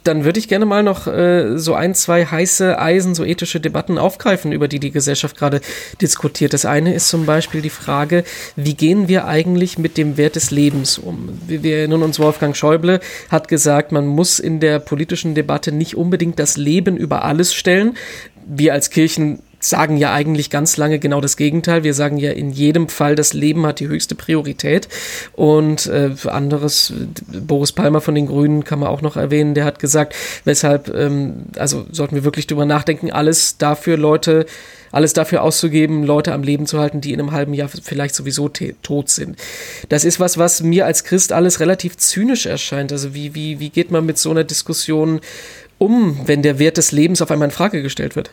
Dann 0.04 0.24
würde 0.24 0.40
ich 0.40 0.48
gerne 0.48 0.66
mal 0.66 0.82
noch 0.82 1.06
äh, 1.06 1.58
so 1.58 1.76
ein, 1.76 1.94
zwei 1.94 2.26
heiße 2.26 2.80
Eisen, 2.80 3.14
so 3.14 3.24
ethische 3.24 3.60
Debatten 3.60 3.98
aufgreifen, 4.00 4.52
über 4.52 4.68
die 4.68 4.80
die 4.80 4.90
Gesellschaft 4.90 5.38
gerade 5.38 5.62
diskutiert. 6.02 6.54
Das 6.54 6.66
eine 6.66 6.96
ist 6.96 7.10
zum 7.10 7.26
Beispiel 7.26 7.62
die 7.62 7.70
Frage, 7.70 8.24
wie 8.56 8.74
gehen 8.74 9.08
wir 9.08 9.28
eigentlich 9.28 9.78
mit 9.78 9.98
dem 9.98 10.18
Wert 10.18 10.38
des 10.38 10.50
Lebens 10.50 10.98
um? 10.98 11.38
Wir, 11.46 11.78
erinnern 11.78 12.02
uns, 12.02 12.20
Wolfgang 12.20 12.56
Schäuble 12.56 13.00
hat 13.30 13.48
gesagt, 13.48 13.92
man 13.92 14.08
muss 14.08 14.40
in 14.40 14.60
der 14.60 14.80
politischen 14.80 15.36
Debatte 15.36 15.72
nicht 15.72 15.96
unbedingt 15.96 16.40
das 16.40 16.58
Leben 16.58 16.98
über 16.98 17.24
alles 17.24 17.54
stellen. 17.54 17.96
Wir 18.48 18.74
als 18.74 18.90
Kirchen 18.90 19.40
sagen 19.70 19.98
ja 19.98 20.14
eigentlich 20.14 20.50
ganz 20.50 20.78
lange 20.78 21.00
genau 21.00 21.22
das 21.22 21.38
Gegenteil. 21.38 21.84
Wir 21.84 21.94
sagen 21.94 22.18
ja 22.18 22.32
in 22.32 22.52
jedem 22.52 22.90
Fall, 22.90 23.16
das 23.16 23.34
Leben 23.34 23.66
hat 23.66 23.80
die 23.80 23.88
höchste 23.88 24.16
Priorität. 24.16 24.88
Und 25.34 25.88
äh, 25.88 26.12
anderes, 26.26 26.94
Boris 27.28 27.72
Palmer 27.72 28.02
von 28.02 28.16
den 28.16 28.28
Grünen 28.28 28.64
kann 28.64 28.80
man 28.80 28.90
auch 28.90 29.02
noch 29.02 29.18
erwähnen, 29.18 29.54
der 29.54 29.66
hat 29.66 29.80
gesagt, 29.80 30.16
weshalb, 30.44 30.94
ähm, 30.94 31.46
also 31.58 31.86
sollten 31.92 32.16
wir 32.16 32.24
wirklich 32.24 32.48
drüber 32.48 32.66
nachdenken, 32.66 33.12
alles 33.12 33.58
dafür 33.58 33.98
Leute, 33.98 34.46
alles 34.92 35.14
dafür 35.14 35.42
auszugeben, 35.42 36.04
Leute 36.04 36.34
am 36.34 36.44
Leben 36.44 36.68
zu 36.68 36.80
halten, 36.80 37.02
die 37.02 37.12
in 37.12 37.20
einem 37.20 37.32
halben 37.32 37.54
Jahr 37.54 37.68
vielleicht 37.68 38.16
sowieso 38.16 38.50
tot 38.50 39.10
sind. 39.10 39.38
Das 39.90 40.06
ist 40.06 40.20
was, 40.20 40.38
was 40.38 40.62
mir 40.62 40.86
als 40.86 41.04
Christ 41.04 41.34
alles 41.34 41.60
relativ 41.60 41.98
zynisch 41.98 42.46
erscheint. 42.46 42.92
Also 42.92 43.14
wie, 43.14 43.36
wie, 43.36 43.60
wie 43.60 43.70
geht 43.70 43.92
man 43.92 44.06
mit 44.06 44.18
so 44.18 44.32
einer 44.32 44.44
Diskussion 44.44 45.20
um, 45.78 46.22
wenn 46.26 46.42
der 46.42 46.60
Wert 46.60 46.78
des 46.78 46.92
Lebens 46.92 47.22
auf 47.22 47.32
einmal 47.32 47.50
in 47.50 47.52
Frage 47.52 47.82
gestellt 47.82 48.16
wird? 48.16 48.32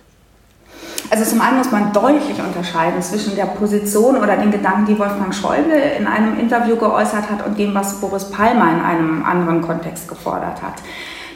Also 1.13 1.27
zum 1.27 1.43
einen 1.43 1.59
muss 1.59 1.71
man 1.71 1.93
deutlich 1.93 2.43
unterscheiden 2.43 3.03
zwischen 3.03 3.37
der 3.37 3.45
Position 3.45 4.17
oder 4.17 4.35
den 4.39 4.51
Gedanken, 4.51 4.87
die 4.87 4.99
Wolfgang 4.99 5.35
Schäuble 5.35 5.79
in 5.99 6.07
einem 6.07 6.41
Interview 6.41 6.75
geäußert 6.77 7.29
hat 7.29 7.45
und 7.47 7.59
dem, 7.59 7.75
was 7.75 8.01
Boris 8.01 8.31
Palmer 8.31 8.73
in 8.73 8.81
einem 8.81 9.23
anderen 9.23 9.61
Kontext 9.61 10.09
gefordert 10.09 10.63
hat. 10.63 10.77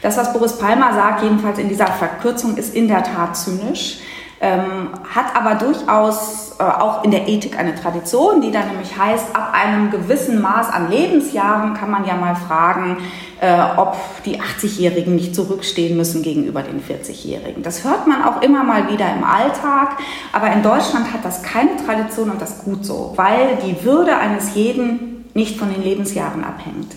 Das, 0.00 0.16
was 0.16 0.32
Boris 0.32 0.56
Palmer 0.56 0.94
sagt, 0.94 1.24
jedenfalls 1.24 1.58
in 1.58 1.68
dieser 1.68 1.88
Verkürzung, 1.88 2.56
ist 2.56 2.74
in 2.74 2.88
der 2.88 3.02
Tat 3.02 3.36
zynisch, 3.36 3.98
ähm, 4.40 4.90
hat 5.14 5.34
aber 5.34 5.54
durchaus 5.54 6.56
äh, 6.58 6.62
auch 6.62 7.04
in 7.04 7.10
der 7.10 7.28
Ethik 7.28 7.58
eine 7.58 7.74
Tradition, 7.74 8.40
die 8.40 8.50
dann 8.50 8.68
nämlich 8.68 8.96
heißt, 8.96 9.34
ab 9.34 9.52
einem 9.52 9.90
gewissen 9.90 10.40
Maß 10.40 10.70
an 10.70 10.90
Lebensjahren 10.90 11.74
kann 11.74 11.90
man 11.90 12.06
ja 12.06 12.14
mal 12.14 12.34
fragen, 12.34 12.98
äh, 13.40 13.58
ob 13.76 13.96
die 14.24 14.40
80-Jährigen 14.40 15.14
nicht 15.14 15.34
zurückstehen 15.34 15.96
müssen 15.96 16.22
gegenüber 16.22 16.62
den 16.62 16.82
40-Jährigen. 16.82 17.62
Das 17.62 17.84
hört 17.84 18.06
man 18.06 18.24
auch 18.24 18.42
immer 18.42 18.62
mal 18.62 18.90
wieder 18.90 19.06
im 19.14 19.24
Alltag, 19.24 19.98
aber 20.32 20.50
in 20.52 20.62
Deutschland 20.62 21.12
hat 21.12 21.24
das 21.24 21.42
keine 21.42 21.76
Tradition 21.84 22.30
und 22.30 22.40
das 22.40 22.64
gut 22.64 22.84
so, 22.84 23.12
weil 23.16 23.58
die 23.64 23.84
Würde 23.84 24.16
eines 24.16 24.54
jeden 24.54 25.24
nicht 25.34 25.58
von 25.58 25.72
den 25.72 25.82
Lebensjahren 25.82 26.44
abhängt. 26.44 26.94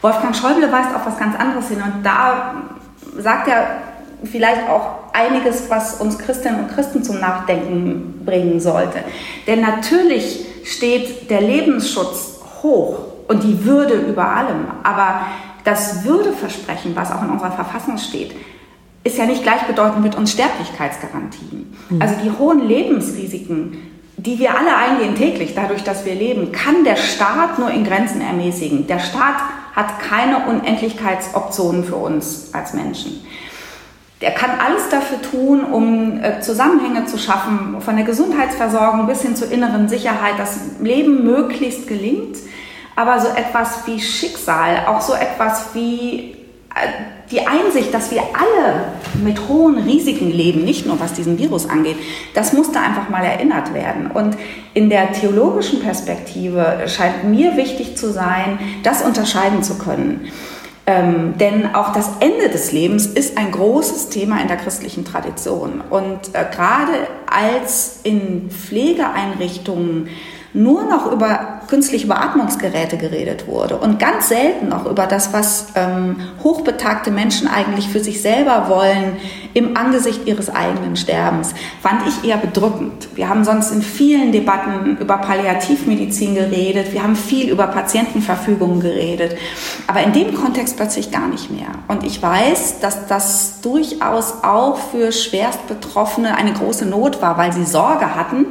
Wolfgang 0.00 0.34
Schäuble 0.34 0.70
weist 0.70 0.94
auf 0.94 1.06
was 1.06 1.18
ganz 1.18 1.36
anderes 1.36 1.68
hin 1.68 1.82
und 1.82 2.04
da 2.04 2.54
sagt 3.18 3.48
er 3.48 3.91
vielleicht 4.24 4.68
auch 4.68 5.12
einiges, 5.12 5.68
was 5.70 6.00
uns 6.00 6.18
Christinnen 6.18 6.60
und 6.60 6.74
Christen 6.74 7.02
zum 7.02 7.20
Nachdenken 7.20 8.22
bringen 8.24 8.60
sollte. 8.60 8.98
Denn 9.46 9.60
natürlich 9.60 10.46
steht 10.64 11.30
der 11.30 11.40
Lebensschutz 11.40 12.40
hoch 12.62 12.98
und 13.28 13.42
die 13.42 13.64
Würde 13.64 13.94
über 13.94 14.26
allem, 14.26 14.66
aber 14.82 15.22
das 15.64 16.04
Würdeversprechen, 16.04 16.94
was 16.96 17.12
auch 17.12 17.22
in 17.22 17.30
unserer 17.30 17.52
Verfassung 17.52 17.98
steht, 17.98 18.32
ist 19.04 19.18
ja 19.18 19.26
nicht 19.26 19.42
gleichbedeutend 19.42 20.02
mit 20.02 20.14
uns 20.14 20.32
Sterblichkeitsgarantien. 20.32 21.76
Mhm. 21.90 22.02
Also 22.02 22.14
die 22.22 22.30
hohen 22.30 22.66
Lebensrisiken, 22.66 23.78
die 24.16 24.38
wir 24.38 24.56
alle 24.56 24.76
eingehen 24.76 25.16
täglich, 25.16 25.54
dadurch, 25.54 25.82
dass 25.82 26.04
wir 26.04 26.14
leben, 26.14 26.52
kann 26.52 26.84
der 26.84 26.96
Staat 26.96 27.58
nur 27.58 27.70
in 27.70 27.84
Grenzen 27.84 28.20
ermäßigen. 28.20 28.86
Der 28.86 29.00
Staat 29.00 29.36
hat 29.74 30.00
keine 30.00 30.46
Unendlichkeitsoptionen 30.46 31.84
für 31.84 31.96
uns 31.96 32.50
als 32.52 32.74
Menschen. 32.74 33.24
Der 34.22 34.30
kann 34.30 34.50
alles 34.64 34.88
dafür 34.88 35.20
tun, 35.20 35.64
um 35.64 36.22
äh, 36.22 36.40
Zusammenhänge 36.40 37.04
zu 37.04 37.18
schaffen, 37.18 37.80
von 37.80 37.96
der 37.96 38.04
Gesundheitsversorgung 38.06 39.06
bis 39.06 39.20
hin 39.22 39.36
zur 39.36 39.50
inneren 39.50 39.88
Sicherheit, 39.88 40.38
dass 40.38 40.58
Leben 40.80 41.24
möglichst 41.24 41.86
gelingt 41.86 42.38
aber 42.96 43.20
so 43.20 43.28
etwas 43.28 43.86
wie 43.86 44.00
Schicksal, 44.00 44.86
auch 44.86 45.00
so 45.00 45.14
etwas 45.14 45.74
wie 45.74 46.36
äh, 46.74 46.88
die 47.30 47.46
Einsicht, 47.46 47.94
dass 47.94 48.10
wir 48.10 48.20
alle 48.20 48.84
mit 49.22 49.48
hohen 49.48 49.78
Risiken 49.78 50.30
leben, 50.30 50.64
nicht 50.64 50.86
nur 50.86 51.00
was 51.00 51.14
diesen 51.14 51.38
Virus 51.38 51.68
angeht, 51.68 51.96
das 52.34 52.52
musste 52.52 52.78
einfach 52.78 53.08
mal 53.08 53.24
erinnert 53.24 53.72
werden. 53.72 54.10
Und 54.10 54.36
in 54.74 54.90
der 54.90 55.12
theologischen 55.12 55.80
Perspektive 55.80 56.82
scheint 56.86 57.24
mir 57.24 57.56
wichtig 57.56 57.96
zu 57.96 58.12
sein, 58.12 58.58
das 58.82 59.02
unterscheiden 59.02 59.62
zu 59.62 59.78
können. 59.78 60.28
Ähm, 60.84 61.34
denn 61.38 61.74
auch 61.74 61.92
das 61.92 62.10
Ende 62.18 62.48
des 62.48 62.72
Lebens 62.72 63.06
ist 63.06 63.38
ein 63.38 63.52
großes 63.52 64.08
Thema 64.08 64.40
in 64.40 64.48
der 64.48 64.56
christlichen 64.56 65.04
Tradition. 65.04 65.80
Und 65.80 66.34
äh, 66.34 66.44
gerade 66.50 67.06
als 67.30 68.00
in 68.02 68.50
Pflegeeinrichtungen 68.50 70.08
nur 70.54 70.84
noch 70.84 71.10
über 71.10 71.60
künstliche 71.68 72.06
Beatmungsgeräte 72.06 72.98
geredet 72.98 73.46
wurde 73.46 73.78
und 73.78 73.98
ganz 73.98 74.28
selten 74.28 74.68
noch 74.68 74.84
über 74.84 75.06
das, 75.06 75.32
was 75.32 75.68
ähm, 75.74 76.16
hochbetagte 76.44 77.10
Menschen 77.10 77.48
eigentlich 77.48 77.88
für 77.88 78.00
sich 78.00 78.20
selber 78.20 78.68
wollen 78.68 79.16
im 79.54 79.76
Angesicht 79.76 80.26
ihres 80.26 80.54
eigenen 80.54 80.96
Sterbens, 80.96 81.54
fand 81.80 82.02
ich 82.06 82.28
eher 82.28 82.36
bedrückend. 82.36 83.08
Wir 83.14 83.28
haben 83.30 83.44
sonst 83.44 83.70
in 83.70 83.80
vielen 83.80 84.32
Debatten 84.32 84.98
über 84.98 85.18
Palliativmedizin 85.18 86.34
geredet, 86.34 86.92
wir 86.92 87.02
haben 87.02 87.16
viel 87.16 87.48
über 87.50 87.66
Patientenverfügungen 87.66 88.80
geredet, 88.80 89.36
aber 89.86 90.02
in 90.02 90.12
dem 90.12 90.34
Kontext 90.34 90.76
plötzlich 90.76 91.10
gar 91.10 91.28
nicht 91.28 91.50
mehr. 91.50 91.68
Und 91.88 92.04
ich 92.04 92.20
weiß, 92.20 92.80
dass 92.80 93.06
das 93.06 93.60
durchaus 93.62 94.42
auch 94.42 94.76
für 94.76 95.12
Schwerstbetroffene 95.12 96.34
eine 96.36 96.52
große 96.52 96.84
Not 96.84 97.22
war, 97.22 97.38
weil 97.38 97.52
sie 97.54 97.64
Sorge 97.64 98.14
hatten, 98.14 98.46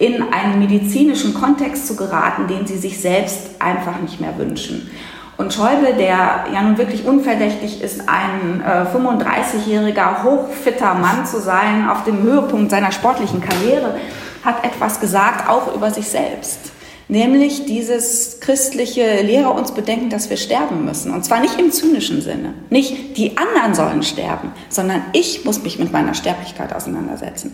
in 0.00 0.32
einen 0.32 0.58
medizinischen 0.58 1.34
Kontext 1.34 1.86
zu 1.86 1.94
geraten, 1.94 2.48
den 2.48 2.66
sie 2.66 2.78
sich 2.78 3.00
selbst 3.00 3.50
einfach 3.58 4.00
nicht 4.00 4.18
mehr 4.18 4.36
wünschen. 4.38 4.90
Und 5.36 5.52
Schäuble, 5.52 5.92
der 5.92 6.46
ja 6.52 6.62
nun 6.62 6.78
wirklich 6.78 7.04
unverdächtig 7.04 7.82
ist, 7.82 8.08
ein 8.08 8.62
äh, 8.62 8.86
35-jähriger, 8.96 10.22
hochfitter 10.22 10.94
Mann 10.94 11.26
zu 11.26 11.38
sein, 11.38 11.88
auf 11.88 12.04
dem 12.04 12.22
Höhepunkt 12.22 12.70
seiner 12.70 12.92
sportlichen 12.92 13.42
Karriere, 13.42 13.96
hat 14.42 14.64
etwas 14.64 15.00
gesagt, 15.00 15.48
auch 15.50 15.74
über 15.74 15.90
sich 15.90 16.08
selbst. 16.08 16.72
Nämlich 17.10 17.66
dieses 17.66 18.38
christliche 18.38 19.22
Lehre 19.22 19.50
uns 19.50 19.72
bedenken, 19.72 20.10
dass 20.10 20.30
wir 20.30 20.36
sterben 20.36 20.84
müssen. 20.84 21.12
Und 21.12 21.24
zwar 21.24 21.40
nicht 21.40 21.58
im 21.58 21.72
zynischen 21.72 22.22
Sinne. 22.22 22.54
Nicht 22.70 23.16
die 23.16 23.36
anderen 23.36 23.74
sollen 23.74 24.04
sterben, 24.04 24.52
sondern 24.68 25.02
ich 25.12 25.44
muss 25.44 25.64
mich 25.64 25.80
mit 25.80 25.90
meiner 25.90 26.14
Sterblichkeit 26.14 26.72
auseinandersetzen. 26.72 27.52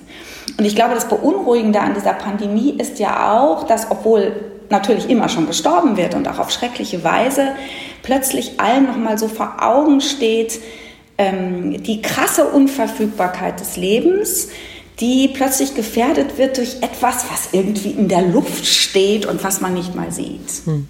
Und 0.59 0.67
ich 0.67 0.77
glaube, 0.77 0.95
das 0.95 1.09
Beunruhigende 1.09 1.81
an 1.81 1.95
dieser 1.95 2.13
Pandemie 2.13 2.75
ist 2.79 2.99
ja 2.99 3.33
auch, 3.33 3.67
dass 3.67 3.91
obwohl 3.91 4.35
natürlich 4.69 5.09
immer 5.09 5.31
schon 5.31 5.47
gestorben 5.47 5.97
wird 5.97 6.15
und 6.15 6.29
auch 6.29 6.39
auf 6.39 6.51
schreckliche 6.51 7.03
Weise, 7.03 7.53
plötzlich 8.03 8.61
allen 8.61 8.85
nochmal 8.85 9.17
so 9.17 9.27
vor 9.27 9.63
Augen 9.63 10.03
steht, 10.03 10.61
ähm, 11.17 11.83
die 11.83 12.03
krasse 12.03 12.45
Unverfügbarkeit 12.45 13.59
des 13.59 13.79
Lebens, 13.79 14.49
die 15.01 15.29
plötzlich 15.29 15.75
gefährdet 15.75 16.39
wird 16.39 16.57
durch 16.57 16.77
etwas, 16.81 17.27
was 17.31 17.49
irgendwie 17.53 17.91
in 17.91 18.09
der 18.09 18.23
Luft 18.23 18.67
steht 18.67 19.27
und 19.27 19.45
was 19.45 19.61
man 19.61 19.75
nicht 19.75 19.95
mal 19.95 20.11
sieht. 20.11 20.63
Hm. 20.65 20.89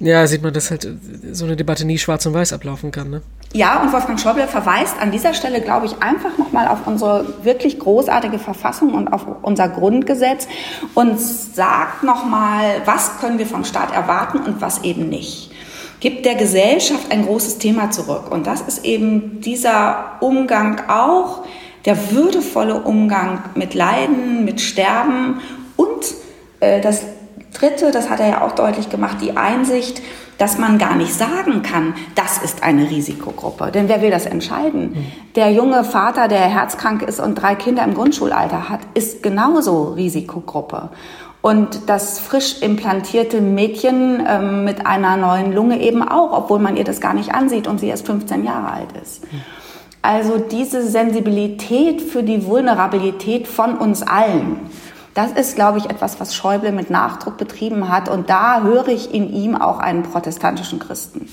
Ja, 0.00 0.26
sieht 0.26 0.42
man, 0.42 0.52
dass 0.52 0.70
halt 0.70 0.86
so 1.32 1.44
eine 1.44 1.56
Debatte 1.56 1.86
nie 1.86 1.98
schwarz 1.98 2.26
und 2.26 2.34
weiß 2.34 2.52
ablaufen 2.52 2.90
kann. 2.90 3.10
Ne? 3.10 3.22
Ja, 3.54 3.80
und 3.80 3.92
Wolfgang 3.92 4.18
Schäuble 4.18 4.48
verweist 4.48 4.96
an 5.00 5.12
dieser 5.12 5.32
Stelle, 5.32 5.60
glaube 5.60 5.86
ich, 5.86 6.02
einfach 6.02 6.36
nochmal 6.36 6.66
auf 6.66 6.86
unsere 6.86 7.44
wirklich 7.44 7.78
großartige 7.78 8.40
Verfassung 8.40 8.92
und 8.92 9.08
auf 9.08 9.24
unser 9.42 9.68
Grundgesetz 9.68 10.48
und 10.94 11.20
sagt 11.20 12.02
nochmal, 12.02 12.82
was 12.84 13.18
können 13.20 13.38
wir 13.38 13.46
vom 13.46 13.64
Staat 13.64 13.94
erwarten 13.94 14.38
und 14.38 14.60
was 14.60 14.82
eben 14.82 15.08
nicht. 15.08 15.52
Gibt 16.00 16.26
der 16.26 16.34
Gesellschaft 16.34 17.12
ein 17.12 17.24
großes 17.24 17.58
Thema 17.58 17.92
zurück. 17.92 18.30
Und 18.30 18.46
das 18.46 18.60
ist 18.60 18.84
eben 18.84 19.40
dieser 19.40 20.16
Umgang 20.20 20.82
auch 20.88 21.44
der 21.84 22.10
würdevolle 22.12 22.82
Umgang 22.82 23.42
mit 23.54 23.74
Leiden, 23.74 24.44
mit 24.44 24.60
Sterben 24.60 25.40
und 25.76 26.14
äh, 26.60 26.80
das 26.80 27.04
Dritte, 27.52 27.90
das 27.92 28.10
hat 28.10 28.20
er 28.20 28.28
ja 28.28 28.42
auch 28.42 28.52
deutlich 28.52 28.90
gemacht, 28.90 29.18
die 29.20 29.36
Einsicht, 29.36 30.02
dass 30.38 30.58
man 30.58 30.78
gar 30.78 30.96
nicht 30.96 31.14
sagen 31.14 31.62
kann, 31.62 31.94
das 32.16 32.38
ist 32.38 32.64
eine 32.64 32.90
Risikogruppe. 32.90 33.70
Denn 33.70 33.88
wer 33.88 34.02
will 34.02 34.10
das 34.10 34.26
entscheiden? 34.26 34.90
Mhm. 34.90 35.06
Der 35.36 35.52
junge 35.52 35.84
Vater, 35.84 36.26
der 36.26 36.40
herzkrank 36.40 37.02
ist 37.02 37.20
und 37.20 37.36
drei 37.36 37.54
Kinder 37.54 37.84
im 37.84 37.94
Grundschulalter 37.94 38.68
hat, 38.68 38.80
ist 38.94 39.22
genauso 39.22 39.92
Risikogruppe. 39.92 40.90
Und 41.40 41.88
das 41.88 42.18
frisch 42.18 42.62
implantierte 42.62 43.40
Mädchen 43.40 44.24
ähm, 44.26 44.64
mit 44.64 44.86
einer 44.86 45.16
neuen 45.16 45.52
Lunge 45.52 45.80
eben 45.80 46.02
auch, 46.02 46.32
obwohl 46.32 46.58
man 46.58 46.76
ihr 46.76 46.84
das 46.84 47.00
gar 47.00 47.14
nicht 47.14 47.34
ansieht 47.34 47.68
und 47.68 47.78
sie 47.78 47.88
erst 47.88 48.06
15 48.06 48.44
Jahre 48.44 48.72
alt 48.72 48.88
ist. 49.00 49.30
Mhm. 49.30 49.42
Also 50.04 50.36
diese 50.36 50.86
Sensibilität 50.86 52.02
für 52.02 52.22
die 52.22 52.44
Vulnerabilität 52.44 53.48
von 53.48 53.78
uns 53.78 54.02
allen. 54.02 54.60
Das 55.14 55.32
ist, 55.32 55.54
glaube 55.54 55.78
ich, 55.78 55.86
etwas, 55.88 56.20
was 56.20 56.34
Schäuble 56.34 56.72
mit 56.72 56.90
Nachdruck 56.90 57.38
betrieben 57.38 57.88
hat. 57.88 58.10
Und 58.10 58.28
da 58.28 58.62
höre 58.62 58.88
ich 58.88 59.14
in 59.14 59.32
ihm 59.32 59.56
auch 59.56 59.78
einen 59.78 60.02
protestantischen 60.02 60.78
Christen. 60.78 61.26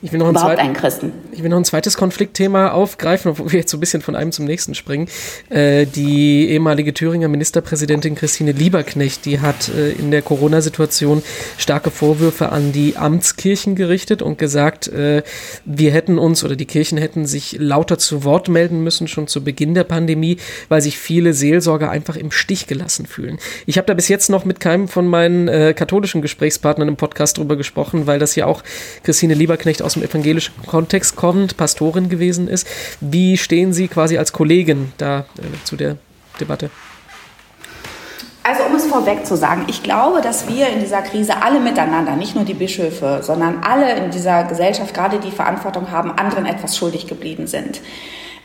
Ich 0.00 0.12
will 0.12 0.20
noch 0.20 0.28
ein, 0.28 0.36
zweit, 0.36 0.58
ein 0.60 0.74
Christen. 0.74 1.12
Ich 1.32 1.42
will 1.42 1.50
noch 1.50 1.56
ein 1.56 1.64
zweites 1.64 1.96
Konfliktthema 1.96 2.70
aufgreifen, 2.70 3.32
obwohl 3.32 3.50
wir 3.50 3.58
jetzt 3.58 3.70
so 3.70 3.78
ein 3.78 3.80
bisschen 3.80 4.00
von 4.00 4.14
einem 4.14 4.30
zum 4.30 4.44
nächsten 4.44 4.76
springen. 4.76 5.08
Äh, 5.50 5.86
die 5.86 6.48
ehemalige 6.50 6.94
Thüringer 6.94 7.26
Ministerpräsidentin 7.26 8.14
Christine 8.14 8.52
Lieberknecht, 8.52 9.24
die 9.24 9.40
hat 9.40 9.68
äh, 9.68 9.90
in 9.90 10.12
der 10.12 10.22
Corona-Situation 10.22 11.22
starke 11.56 11.90
Vorwürfe 11.90 12.50
an 12.52 12.70
die 12.70 12.96
Amtskirchen 12.96 13.74
gerichtet 13.74 14.22
und 14.22 14.38
gesagt, 14.38 14.86
äh, 14.86 15.24
wir 15.64 15.90
hätten 15.90 16.18
uns 16.18 16.44
oder 16.44 16.54
die 16.54 16.66
Kirchen 16.66 16.96
hätten 16.96 17.26
sich 17.26 17.56
lauter 17.58 17.98
zu 17.98 18.22
Wort 18.22 18.48
melden 18.48 18.84
müssen, 18.84 19.08
schon 19.08 19.26
zu 19.26 19.42
Beginn 19.42 19.74
der 19.74 19.84
Pandemie, 19.84 20.36
weil 20.68 20.80
sich 20.80 20.96
viele 20.96 21.34
Seelsorger 21.34 21.90
einfach 21.90 22.14
im 22.14 22.30
Stich 22.30 22.68
gelassen 22.68 23.06
fühlen. 23.06 23.38
Ich 23.66 23.78
habe 23.78 23.86
da 23.86 23.94
bis 23.94 24.06
jetzt 24.06 24.30
noch 24.30 24.44
mit 24.44 24.60
keinem 24.60 24.86
von 24.86 25.08
meinen 25.08 25.48
äh, 25.48 25.74
katholischen 25.74 26.22
Gesprächspartnern 26.22 26.86
im 26.86 26.96
Podcast 26.96 27.38
drüber 27.38 27.56
gesprochen, 27.56 28.06
weil 28.06 28.20
das 28.20 28.36
ja 28.36 28.46
auch 28.46 28.62
Christine 29.02 29.34
Lieberknecht 29.34 29.82
aus 29.88 29.94
dem 29.94 30.02
evangelischen 30.02 30.54
Kontext 30.66 31.16
kommt, 31.16 31.56
Pastorin 31.56 32.10
gewesen 32.10 32.46
ist. 32.46 32.66
Wie 33.00 33.38
stehen 33.38 33.72
Sie 33.72 33.88
quasi 33.88 34.18
als 34.18 34.34
Kollegin 34.34 34.92
da 34.98 35.20
äh, 35.20 35.64
zu 35.64 35.76
der 35.76 35.96
Debatte? 36.38 36.70
Also 38.42 38.64
um 38.64 38.74
es 38.76 38.84
vorweg 38.84 39.24
zu 39.26 39.34
sagen, 39.34 39.64
ich 39.66 39.82
glaube, 39.82 40.20
dass 40.20 40.46
wir 40.46 40.68
in 40.68 40.80
dieser 40.80 41.00
Krise 41.00 41.42
alle 41.42 41.58
miteinander, 41.58 42.16
nicht 42.16 42.34
nur 42.34 42.44
die 42.44 42.54
Bischöfe, 42.54 43.20
sondern 43.22 43.62
alle 43.62 43.94
in 43.96 44.10
dieser 44.10 44.44
Gesellschaft 44.44 44.92
gerade 44.92 45.18
die 45.20 45.30
Verantwortung 45.30 45.90
haben, 45.90 46.10
anderen 46.12 46.44
etwas 46.44 46.76
schuldig 46.76 47.06
geblieben 47.06 47.46
sind. 47.46 47.80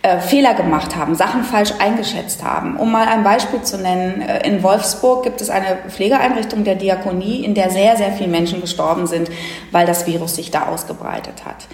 Äh, 0.05 0.19
Fehler 0.19 0.53
gemacht 0.53 0.97
haben, 0.97 1.15
Sachen 1.15 1.45
falsch 1.45 1.71
eingeschätzt 1.79 2.43
haben. 2.43 2.75
Um 2.75 2.91
mal 2.91 3.07
ein 3.07 3.23
Beispiel 3.23 3.61
zu 3.61 3.77
nennen, 3.77 4.21
äh, 4.21 4.45
in 4.45 4.61
Wolfsburg 4.61 5.23
gibt 5.23 5.39
es 5.39 5.49
eine 5.49 5.77
Pflegeeinrichtung 5.87 6.65
der 6.65 6.75
Diakonie, 6.75 7.45
in 7.45 7.53
der 7.53 7.69
sehr, 7.69 7.95
sehr 7.95 8.11
viele 8.11 8.27
Menschen 8.27 8.59
gestorben 8.59 9.07
sind, 9.07 9.31
weil 9.71 9.85
das 9.85 10.05
Virus 10.05 10.35
sich 10.35 10.51
da 10.51 10.67
ausgebreitet 10.67 11.45
hat. 11.45 11.67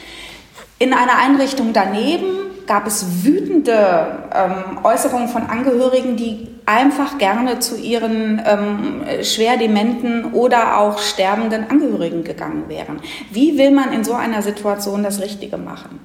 In 0.77 0.93
einer 0.93 1.17
Einrichtung 1.17 1.73
daneben 1.73 2.27
gab 2.67 2.85
es 2.85 3.25
wütende 3.25 4.19
ähm, 4.31 4.77
Äußerungen 4.83 5.29
von 5.29 5.47
Angehörigen, 5.47 6.15
die 6.15 6.49
einfach 6.67 7.17
gerne 7.17 7.57
zu 7.57 7.77
ihren 7.77 8.39
ähm, 8.45 9.23
schwer 9.23 9.57
dementen 9.57 10.33
oder 10.33 10.77
auch 10.77 10.99
sterbenden 10.99 11.67
Angehörigen 11.71 12.23
gegangen 12.23 12.65
wären. 12.67 13.01
Wie 13.31 13.57
will 13.57 13.71
man 13.71 13.91
in 13.91 14.03
so 14.03 14.13
einer 14.13 14.43
Situation 14.43 15.01
das 15.01 15.19
Richtige 15.19 15.57
machen? 15.57 15.99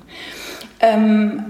Ähm, 0.81 1.45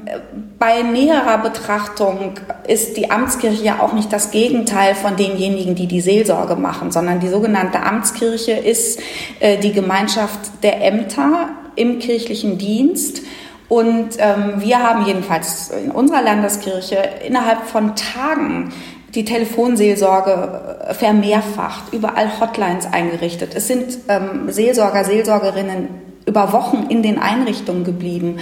bei 0.58 0.82
näherer 0.82 1.38
Betrachtung 1.38 2.34
ist 2.68 2.96
die 2.96 3.10
Amtskirche 3.10 3.62
ja 3.62 3.80
auch 3.80 3.92
nicht 3.92 4.12
das 4.12 4.30
Gegenteil 4.30 4.94
von 4.94 5.16
denjenigen, 5.16 5.74
die 5.74 5.86
die 5.86 6.00
Seelsorge 6.00 6.56
machen, 6.56 6.92
sondern 6.92 7.20
die 7.20 7.28
sogenannte 7.28 7.82
Amtskirche 7.82 8.52
ist 8.52 9.00
äh, 9.40 9.58
die 9.58 9.72
Gemeinschaft 9.72 10.62
der 10.62 10.84
Ämter 10.84 11.48
im 11.76 11.98
kirchlichen 11.98 12.58
Dienst. 12.58 13.22
Und 13.68 14.10
ähm, 14.18 14.54
wir 14.58 14.82
haben 14.82 15.06
jedenfalls 15.06 15.70
in 15.70 15.90
unserer 15.90 16.22
Landeskirche 16.22 16.98
innerhalb 17.26 17.64
von 17.64 17.96
Tagen 17.96 18.72
die 19.14 19.24
Telefonseelsorge 19.24 20.86
äh, 20.88 20.94
vermehrfacht, 20.94 21.92
überall 21.92 22.40
Hotlines 22.40 22.86
eingerichtet. 22.92 23.54
Es 23.54 23.68
sind 23.68 23.98
ähm, 24.08 24.50
Seelsorger, 24.52 25.04
Seelsorgerinnen 25.04 25.88
über 26.26 26.52
Wochen 26.52 26.86
in 26.88 27.02
den 27.02 27.18
Einrichtungen 27.18 27.84
geblieben 27.84 28.38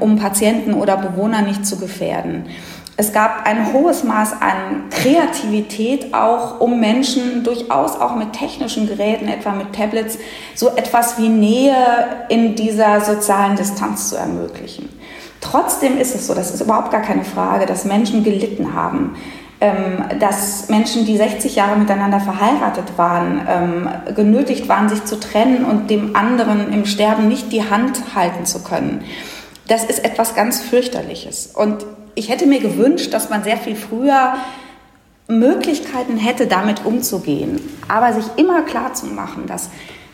um 0.00 0.16
Patienten 0.16 0.74
oder 0.74 0.96
Bewohner 0.96 1.42
nicht 1.42 1.66
zu 1.66 1.78
gefährden. 1.78 2.46
Es 3.00 3.14
gab 3.14 3.46
ein 3.46 3.72
hohes 3.72 4.04
Maß 4.04 4.32
an 4.42 4.90
Kreativität 4.90 6.12
auch, 6.12 6.60
um 6.60 6.80
Menschen 6.80 7.42
durchaus 7.44 7.96
auch 7.96 8.14
mit 8.14 8.34
technischen 8.34 8.86
Geräten, 8.86 9.26
etwa 9.26 9.52
mit 9.52 9.72
Tablets, 9.72 10.18
so 10.54 10.68
etwas 10.76 11.16
wie 11.18 11.30
Nähe 11.30 11.74
in 12.28 12.56
dieser 12.56 13.00
sozialen 13.00 13.56
Distanz 13.56 14.10
zu 14.10 14.16
ermöglichen. 14.16 14.90
Trotzdem 15.40 15.96
ist 15.96 16.14
es 16.14 16.26
so, 16.26 16.34
das 16.34 16.52
ist 16.52 16.60
überhaupt 16.60 16.90
gar 16.90 17.00
keine 17.00 17.24
Frage, 17.24 17.64
dass 17.64 17.86
Menschen 17.86 18.22
gelitten 18.22 18.74
haben, 18.74 19.16
ähm, 19.62 20.04
dass 20.18 20.68
Menschen, 20.68 21.06
die 21.06 21.16
60 21.16 21.56
Jahre 21.56 21.78
miteinander 21.78 22.20
verheiratet 22.20 22.98
waren, 22.98 23.40
ähm, 23.48 23.88
genötigt 24.14 24.68
waren, 24.68 24.90
sich 24.90 25.06
zu 25.06 25.18
trennen 25.18 25.64
und 25.64 25.88
dem 25.88 26.14
anderen 26.16 26.70
im 26.70 26.84
Sterben 26.84 27.28
nicht 27.28 27.50
die 27.50 27.70
Hand 27.70 28.14
halten 28.14 28.44
zu 28.44 28.62
können 28.62 29.02
das 29.70 29.84
ist 29.84 30.04
etwas 30.04 30.34
ganz 30.34 30.60
fürchterliches. 30.60 31.52
Und 31.54 31.86
ich 32.16 32.28
hätte 32.28 32.46
mir 32.46 32.58
gewünscht, 32.58 33.14
dass 33.14 33.30
man 33.30 33.44
sehr 33.44 33.56
viel 33.56 33.76
früher 33.76 34.34
Möglichkeiten 35.28 36.16
hätte, 36.16 36.48
damit 36.48 36.84
umzugehen. 36.84 37.60
Aber 37.86 38.12
sich 38.12 38.24
immer 38.36 38.62
klar 38.62 38.94
zu 38.94 39.06
machen, 39.06 39.46
dass 39.46 39.70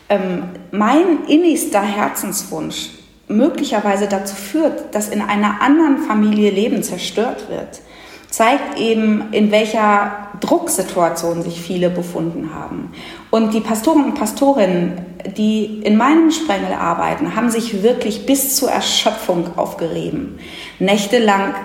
ähm, 0.09 0.43
mein 0.71 1.25
innigster 1.27 1.81
Herzenswunsch 1.81 2.91
möglicherweise 3.27 4.07
dazu 4.07 4.35
führt, 4.35 4.93
dass 4.93 5.09
in 5.09 5.21
einer 5.21 5.59
anderen 5.61 5.97
Familie 6.03 6.51
Leben 6.51 6.83
zerstört 6.83 7.49
wird, 7.49 7.81
zeigt 8.29 8.79
eben, 8.79 9.31
in 9.31 9.51
welcher 9.51 10.29
Drucksituation 10.39 11.41
sich 11.41 11.61
viele 11.61 11.89
befunden 11.89 12.51
haben. 12.53 12.91
Und 13.31 13.53
die 13.53 13.61
Pastoren 13.61 14.05
und 14.05 14.15
Pastorinnen, 14.15 14.93
die 15.37 15.81
in 15.83 15.97
meinem 15.97 16.31
Sprengel 16.31 16.73
arbeiten, 16.73 17.35
haben 17.35 17.49
sich 17.49 17.83
wirklich 17.83 18.25
bis 18.25 18.55
zur 18.55 18.69
Erschöpfung 18.69 19.57
aufgerieben. 19.57 20.39
Nächtelang 20.79 21.55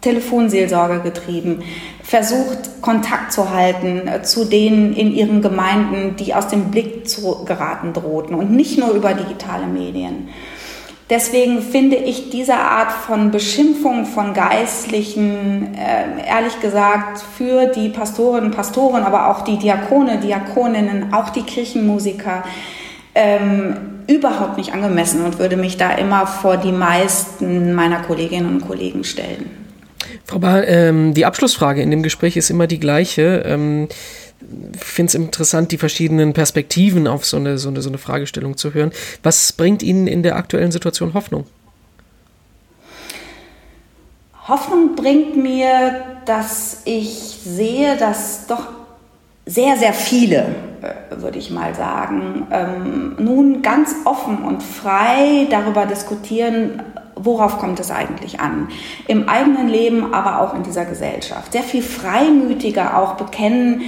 Telefonseelsorge 0.00 1.00
getrieben, 1.00 1.62
versucht 2.02 2.80
Kontakt 2.80 3.32
zu 3.32 3.50
halten 3.50 4.06
äh, 4.06 4.22
zu 4.22 4.44
denen 4.44 4.94
in 4.94 5.12
ihren 5.12 5.42
Gemeinden, 5.42 6.16
die 6.16 6.34
aus 6.34 6.48
dem 6.48 6.70
Blick 6.70 7.08
zu 7.08 7.44
geraten 7.44 7.92
drohten 7.92 8.34
und 8.34 8.50
nicht 8.50 8.78
nur 8.78 8.90
über 8.90 9.12
digitale 9.14 9.66
Medien. 9.66 10.28
Deswegen 11.10 11.62
finde 11.62 11.96
ich 11.96 12.28
diese 12.28 12.54
Art 12.54 12.92
von 12.92 13.30
Beschimpfung 13.30 14.04
von 14.04 14.34
Geistlichen, 14.34 15.74
äh, 15.74 16.28
ehrlich 16.28 16.60
gesagt, 16.60 17.22
für 17.36 17.66
die 17.66 17.88
Pastorinnen, 17.88 18.50
Pastoren, 18.50 19.04
aber 19.04 19.30
auch 19.30 19.42
die 19.42 19.56
Diakone, 19.56 20.18
Diakoninnen, 20.18 21.14
auch 21.14 21.30
die 21.30 21.42
Kirchenmusiker, 21.42 22.44
ähm, 23.14 23.76
überhaupt 24.06 24.58
nicht 24.58 24.74
angemessen 24.74 25.24
und 25.24 25.38
würde 25.38 25.56
mich 25.56 25.78
da 25.78 25.92
immer 25.92 26.26
vor 26.26 26.58
die 26.58 26.72
meisten 26.72 27.74
meiner 27.74 28.00
Kolleginnen 28.00 28.46
und 28.46 28.66
Kollegen 28.66 29.02
stellen. 29.02 29.50
Frau 30.24 30.38
Bahr, 30.38 30.66
ähm, 30.68 31.14
die 31.14 31.24
Abschlussfrage 31.24 31.80
in 31.80 31.90
dem 31.90 32.02
Gespräch 32.02 32.36
ist 32.36 32.50
immer 32.50 32.66
die 32.66 32.80
gleiche. 32.80 33.42
Ähm, 33.46 33.88
finde 34.78 35.08
es 35.08 35.14
interessant, 35.14 35.72
die 35.72 35.78
verschiedenen 35.78 36.32
Perspektiven 36.32 37.06
auf 37.06 37.24
so 37.24 37.36
eine, 37.36 37.58
so, 37.58 37.68
eine, 37.68 37.82
so 37.82 37.88
eine 37.88 37.98
Fragestellung 37.98 38.56
zu 38.56 38.74
hören. 38.74 38.92
Was 39.22 39.52
bringt 39.52 39.82
Ihnen 39.82 40.06
in 40.06 40.22
der 40.22 40.36
aktuellen 40.36 40.72
Situation 40.72 41.14
Hoffnung? 41.14 41.44
Hoffnung 44.46 44.94
bringt 44.96 45.36
mir, 45.36 46.02
dass 46.24 46.82
ich 46.84 47.10
sehe, 47.44 47.96
dass 47.96 48.46
doch 48.46 48.68
sehr, 49.44 49.76
sehr 49.76 49.92
viele, 49.92 50.46
äh, 50.82 51.20
würde 51.20 51.38
ich 51.38 51.50
mal 51.50 51.74
sagen, 51.74 52.46
ähm, 52.50 53.16
nun 53.18 53.62
ganz 53.62 53.94
offen 54.04 54.38
und 54.44 54.62
frei 54.62 55.46
darüber 55.50 55.84
diskutieren, 55.86 56.82
worauf 57.14 57.58
kommt 57.58 57.80
es 57.80 57.90
eigentlich 57.90 58.40
an? 58.40 58.68
Im 59.06 59.28
eigenen 59.28 59.68
Leben, 59.68 60.14
aber 60.14 60.40
auch 60.40 60.54
in 60.54 60.62
dieser 60.62 60.84
Gesellschaft. 60.84 61.52
Sehr 61.52 61.62
viel 61.62 61.82
freimütiger 61.82 62.96
auch 62.96 63.14
bekennen, 63.14 63.82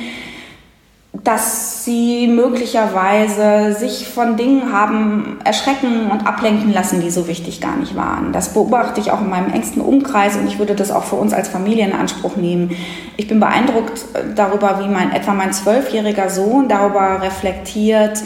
dass 1.24 1.84
sie 1.84 2.28
möglicherweise 2.28 3.74
sich 3.78 4.08
von 4.08 4.36
Dingen 4.36 4.72
haben 4.72 5.38
erschrecken 5.44 6.10
und 6.10 6.26
ablenken 6.26 6.72
lassen, 6.72 7.00
die 7.00 7.10
so 7.10 7.28
wichtig 7.28 7.60
gar 7.60 7.76
nicht 7.76 7.94
waren. 7.94 8.32
Das 8.32 8.54
beobachte 8.54 9.00
ich 9.00 9.10
auch 9.10 9.20
in 9.20 9.28
meinem 9.28 9.52
engsten 9.52 9.82
Umkreis 9.82 10.36
und 10.36 10.46
ich 10.46 10.58
würde 10.58 10.74
das 10.74 10.90
auch 10.90 11.04
für 11.04 11.16
uns 11.16 11.34
als 11.34 11.48
Familie 11.48 11.84
in 11.84 11.92
Anspruch 11.92 12.36
nehmen. 12.36 12.70
Ich 13.18 13.28
bin 13.28 13.38
beeindruckt 13.38 14.00
darüber, 14.34 14.80
wie 14.82 14.88
mein 14.88 15.12
etwa 15.12 15.34
mein 15.34 15.52
zwölfjähriger 15.52 16.30
Sohn 16.30 16.68
darüber 16.68 17.20
reflektiert, 17.20 18.22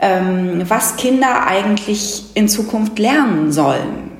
ähm, 0.00 0.62
was 0.66 0.96
Kinder 0.96 1.46
eigentlich 1.46 2.24
in 2.34 2.48
Zukunft 2.48 2.98
lernen 2.98 3.52
sollen. 3.52 4.10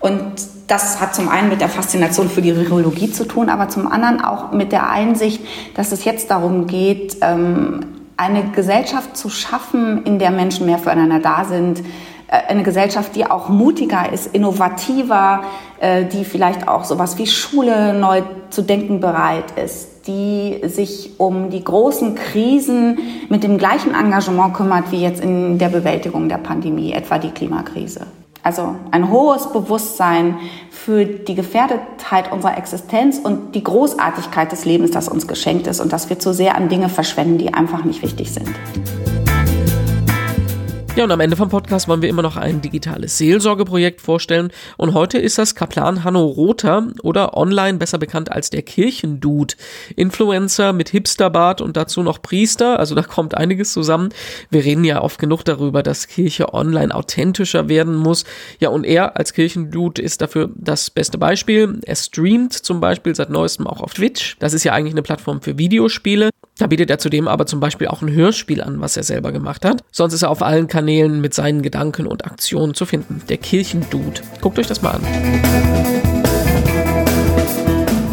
Und 0.00 0.55
das 0.66 1.00
hat 1.00 1.14
zum 1.14 1.28
einen 1.28 1.48
mit 1.48 1.60
der 1.60 1.68
Faszination 1.68 2.28
für 2.28 2.42
die 2.42 2.56
Virologie 2.56 3.10
zu 3.10 3.26
tun, 3.26 3.48
aber 3.48 3.68
zum 3.68 3.86
anderen 3.90 4.20
auch 4.20 4.52
mit 4.52 4.72
der 4.72 4.90
Einsicht, 4.90 5.40
dass 5.74 5.92
es 5.92 6.04
jetzt 6.04 6.30
darum 6.30 6.66
geht, 6.66 7.18
ähm, 7.20 7.80
eine 8.16 8.44
Gesellschaft 8.50 9.16
zu 9.16 9.28
schaffen, 9.28 10.04
in 10.04 10.18
der 10.18 10.30
Menschen 10.30 10.66
mehr 10.66 10.78
füreinander 10.78 11.20
da 11.20 11.44
sind, 11.44 11.80
äh, 12.28 12.48
eine 12.48 12.62
Gesellschaft, 12.62 13.14
die 13.14 13.26
auch 13.26 13.48
mutiger 13.48 14.12
ist, 14.12 14.34
innovativer, 14.34 15.44
äh, 15.78 16.04
die 16.06 16.24
vielleicht 16.24 16.66
auch 16.66 16.84
sowas 16.84 17.18
wie 17.18 17.26
Schule 17.26 17.94
neu 17.94 18.22
zu 18.50 18.62
denken 18.62 19.00
bereit 19.00 19.52
ist, 19.62 20.08
die 20.08 20.60
sich 20.64 21.12
um 21.18 21.50
die 21.50 21.62
großen 21.62 22.14
Krisen 22.14 22.98
mit 23.28 23.44
dem 23.44 23.58
gleichen 23.58 23.94
Engagement 23.94 24.54
kümmert 24.54 24.90
wie 24.90 25.02
jetzt 25.02 25.22
in 25.22 25.58
der 25.58 25.68
Bewältigung 25.68 26.28
der 26.28 26.38
Pandemie, 26.38 26.92
etwa 26.92 27.18
die 27.18 27.30
Klimakrise. 27.30 28.06
Also 28.46 28.76
ein 28.92 29.10
hohes 29.10 29.52
Bewusstsein 29.52 30.38
für 30.70 31.04
die 31.04 31.34
Gefährdetheit 31.34 32.30
unserer 32.30 32.56
Existenz 32.56 33.18
und 33.18 33.56
die 33.56 33.64
Großartigkeit 33.64 34.52
des 34.52 34.64
Lebens, 34.64 34.92
das 34.92 35.08
uns 35.08 35.26
geschenkt 35.26 35.66
ist 35.66 35.80
und 35.80 35.92
dass 35.92 36.10
wir 36.10 36.20
zu 36.20 36.32
sehr 36.32 36.54
an 36.54 36.68
Dinge 36.68 36.88
verschwenden, 36.88 37.38
die 37.38 37.52
einfach 37.52 37.82
nicht 37.82 38.02
wichtig 38.02 38.32
sind. 38.32 38.46
Ja, 40.96 41.04
und 41.04 41.12
am 41.12 41.20
Ende 41.20 41.36
vom 41.36 41.50
Podcast 41.50 41.88
wollen 41.88 42.00
wir 42.00 42.08
immer 42.08 42.22
noch 42.22 42.38
ein 42.38 42.62
digitales 42.62 43.18
Seelsorgeprojekt 43.18 44.00
vorstellen. 44.00 44.50
Und 44.78 44.94
heute 44.94 45.18
ist 45.18 45.36
das 45.36 45.54
Kaplan 45.54 46.04
Hanno 46.04 46.24
Rother 46.24 46.88
oder 47.02 47.36
online 47.36 47.76
besser 47.76 47.98
bekannt 47.98 48.32
als 48.32 48.48
der 48.48 48.62
Kirchendude. 48.62 49.56
Influencer 49.94 50.72
mit 50.72 50.88
Hipsterbart 50.88 51.60
und 51.60 51.76
dazu 51.76 52.02
noch 52.02 52.22
Priester. 52.22 52.78
Also 52.78 52.94
da 52.94 53.02
kommt 53.02 53.36
einiges 53.36 53.74
zusammen. 53.74 54.08
Wir 54.48 54.64
reden 54.64 54.84
ja 54.84 55.02
oft 55.02 55.18
genug 55.18 55.44
darüber, 55.44 55.82
dass 55.82 56.08
Kirche 56.08 56.54
online 56.54 56.94
authentischer 56.94 57.68
werden 57.68 57.94
muss. 57.94 58.24
Ja, 58.58 58.70
und 58.70 58.84
er 58.84 59.18
als 59.18 59.34
Kirchendude 59.34 60.00
ist 60.00 60.22
dafür 60.22 60.48
das 60.54 60.88
beste 60.88 61.18
Beispiel. 61.18 61.78
Er 61.84 61.96
streamt 61.96 62.54
zum 62.54 62.80
Beispiel 62.80 63.14
seit 63.14 63.28
neuestem 63.28 63.66
auch 63.66 63.82
auf 63.82 63.92
Twitch. 63.92 64.38
Das 64.38 64.54
ist 64.54 64.64
ja 64.64 64.72
eigentlich 64.72 64.94
eine 64.94 65.02
Plattform 65.02 65.42
für 65.42 65.58
Videospiele. 65.58 66.30
Da 66.58 66.66
bietet 66.66 66.88
er 66.88 66.98
zudem 66.98 67.28
aber 67.28 67.46
zum 67.46 67.60
Beispiel 67.60 67.88
auch 67.88 68.00
ein 68.00 68.10
Hörspiel 68.10 68.62
an, 68.62 68.80
was 68.80 68.96
er 68.96 69.02
selber 69.02 69.30
gemacht 69.30 69.64
hat. 69.64 69.84
Sonst 69.92 70.14
ist 70.14 70.22
er 70.22 70.30
auf 70.30 70.42
allen 70.42 70.68
Kanälen 70.68 71.20
mit 71.20 71.34
seinen 71.34 71.60
Gedanken 71.60 72.06
und 72.06 72.24
Aktionen 72.24 72.74
zu 72.74 72.86
finden. 72.86 73.20
Der 73.28 73.36
Kirchendude. 73.36 74.22
Guckt 74.40 74.58
euch 74.58 74.66
das 74.66 74.80
mal 74.80 74.92
an. 74.92 75.02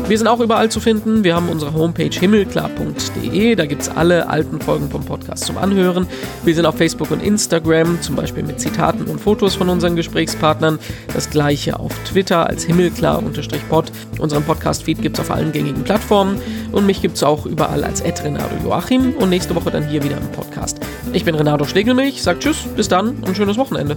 Wir 0.08 0.18
sind 0.18 0.28
auch 0.28 0.42
überall 0.42 0.70
zu 0.70 0.82
finden. 0.82 1.24
Wir 1.24 1.34
haben 1.34 1.48
unsere 1.48 1.74
Homepage 1.74 2.10
himmelklar.de. 2.10 3.56
Da 3.56 3.66
gibt 3.66 3.84
es 3.84 3.90
alle 3.90 4.30
alten 4.30 4.60
Folgen 4.60 4.90
vom 4.90 5.06
Podcast 5.06 5.46
zum 5.46 5.58
Anhören. 5.58 6.08
Wir 6.44 6.54
sind 6.54 6.66
auf 6.66 6.76
Facebook 6.76 7.10
und 7.12 7.24
Instagram, 7.24 8.02
zum 8.02 8.16
Beispiel 8.16 8.44
mit 8.44 8.60
Zitaten 8.60 9.06
und 9.06 9.22
Fotos 9.22 9.56
von 9.56 9.70
unseren 9.70 9.96
Gesprächspartnern. 9.96 10.78
Das 11.14 11.30
gleiche 11.30 11.80
auf 11.80 11.98
Twitter 12.04 12.48
als 12.48 12.66
himmelklar-pod. 12.66 13.92
Unseren 14.20 14.44
Podcast-Feed 14.44 15.02
gibt 15.02 15.18
es 15.18 15.22
auf 15.22 15.32
allen 15.32 15.54
gängigen 15.54 15.84
Plattformen. 15.84 16.40
Und 16.74 16.86
mich 16.86 17.02
gibt 17.02 17.16
es 17.16 17.24
auch 17.24 17.46
überall 17.46 17.84
als 17.86 18.04
Renato 18.04 18.56
Joachim. 18.64 19.14
Und 19.14 19.30
nächste 19.30 19.56
Woche 19.56 19.72
dann 19.72 19.88
hier 19.88 20.04
wieder 20.04 20.18
im 20.18 20.32
Podcast. 20.34 20.80
Ich 21.14 21.24
bin 21.24 21.34
Renato 21.34 21.64
Stegelmilch, 21.64 22.22
sagt 22.22 22.44
Tschüss, 22.44 22.58
bis 22.76 22.90
dann 22.90 23.24
und 23.26 23.38
schönes 23.38 23.58
Wochenende. 23.58 23.96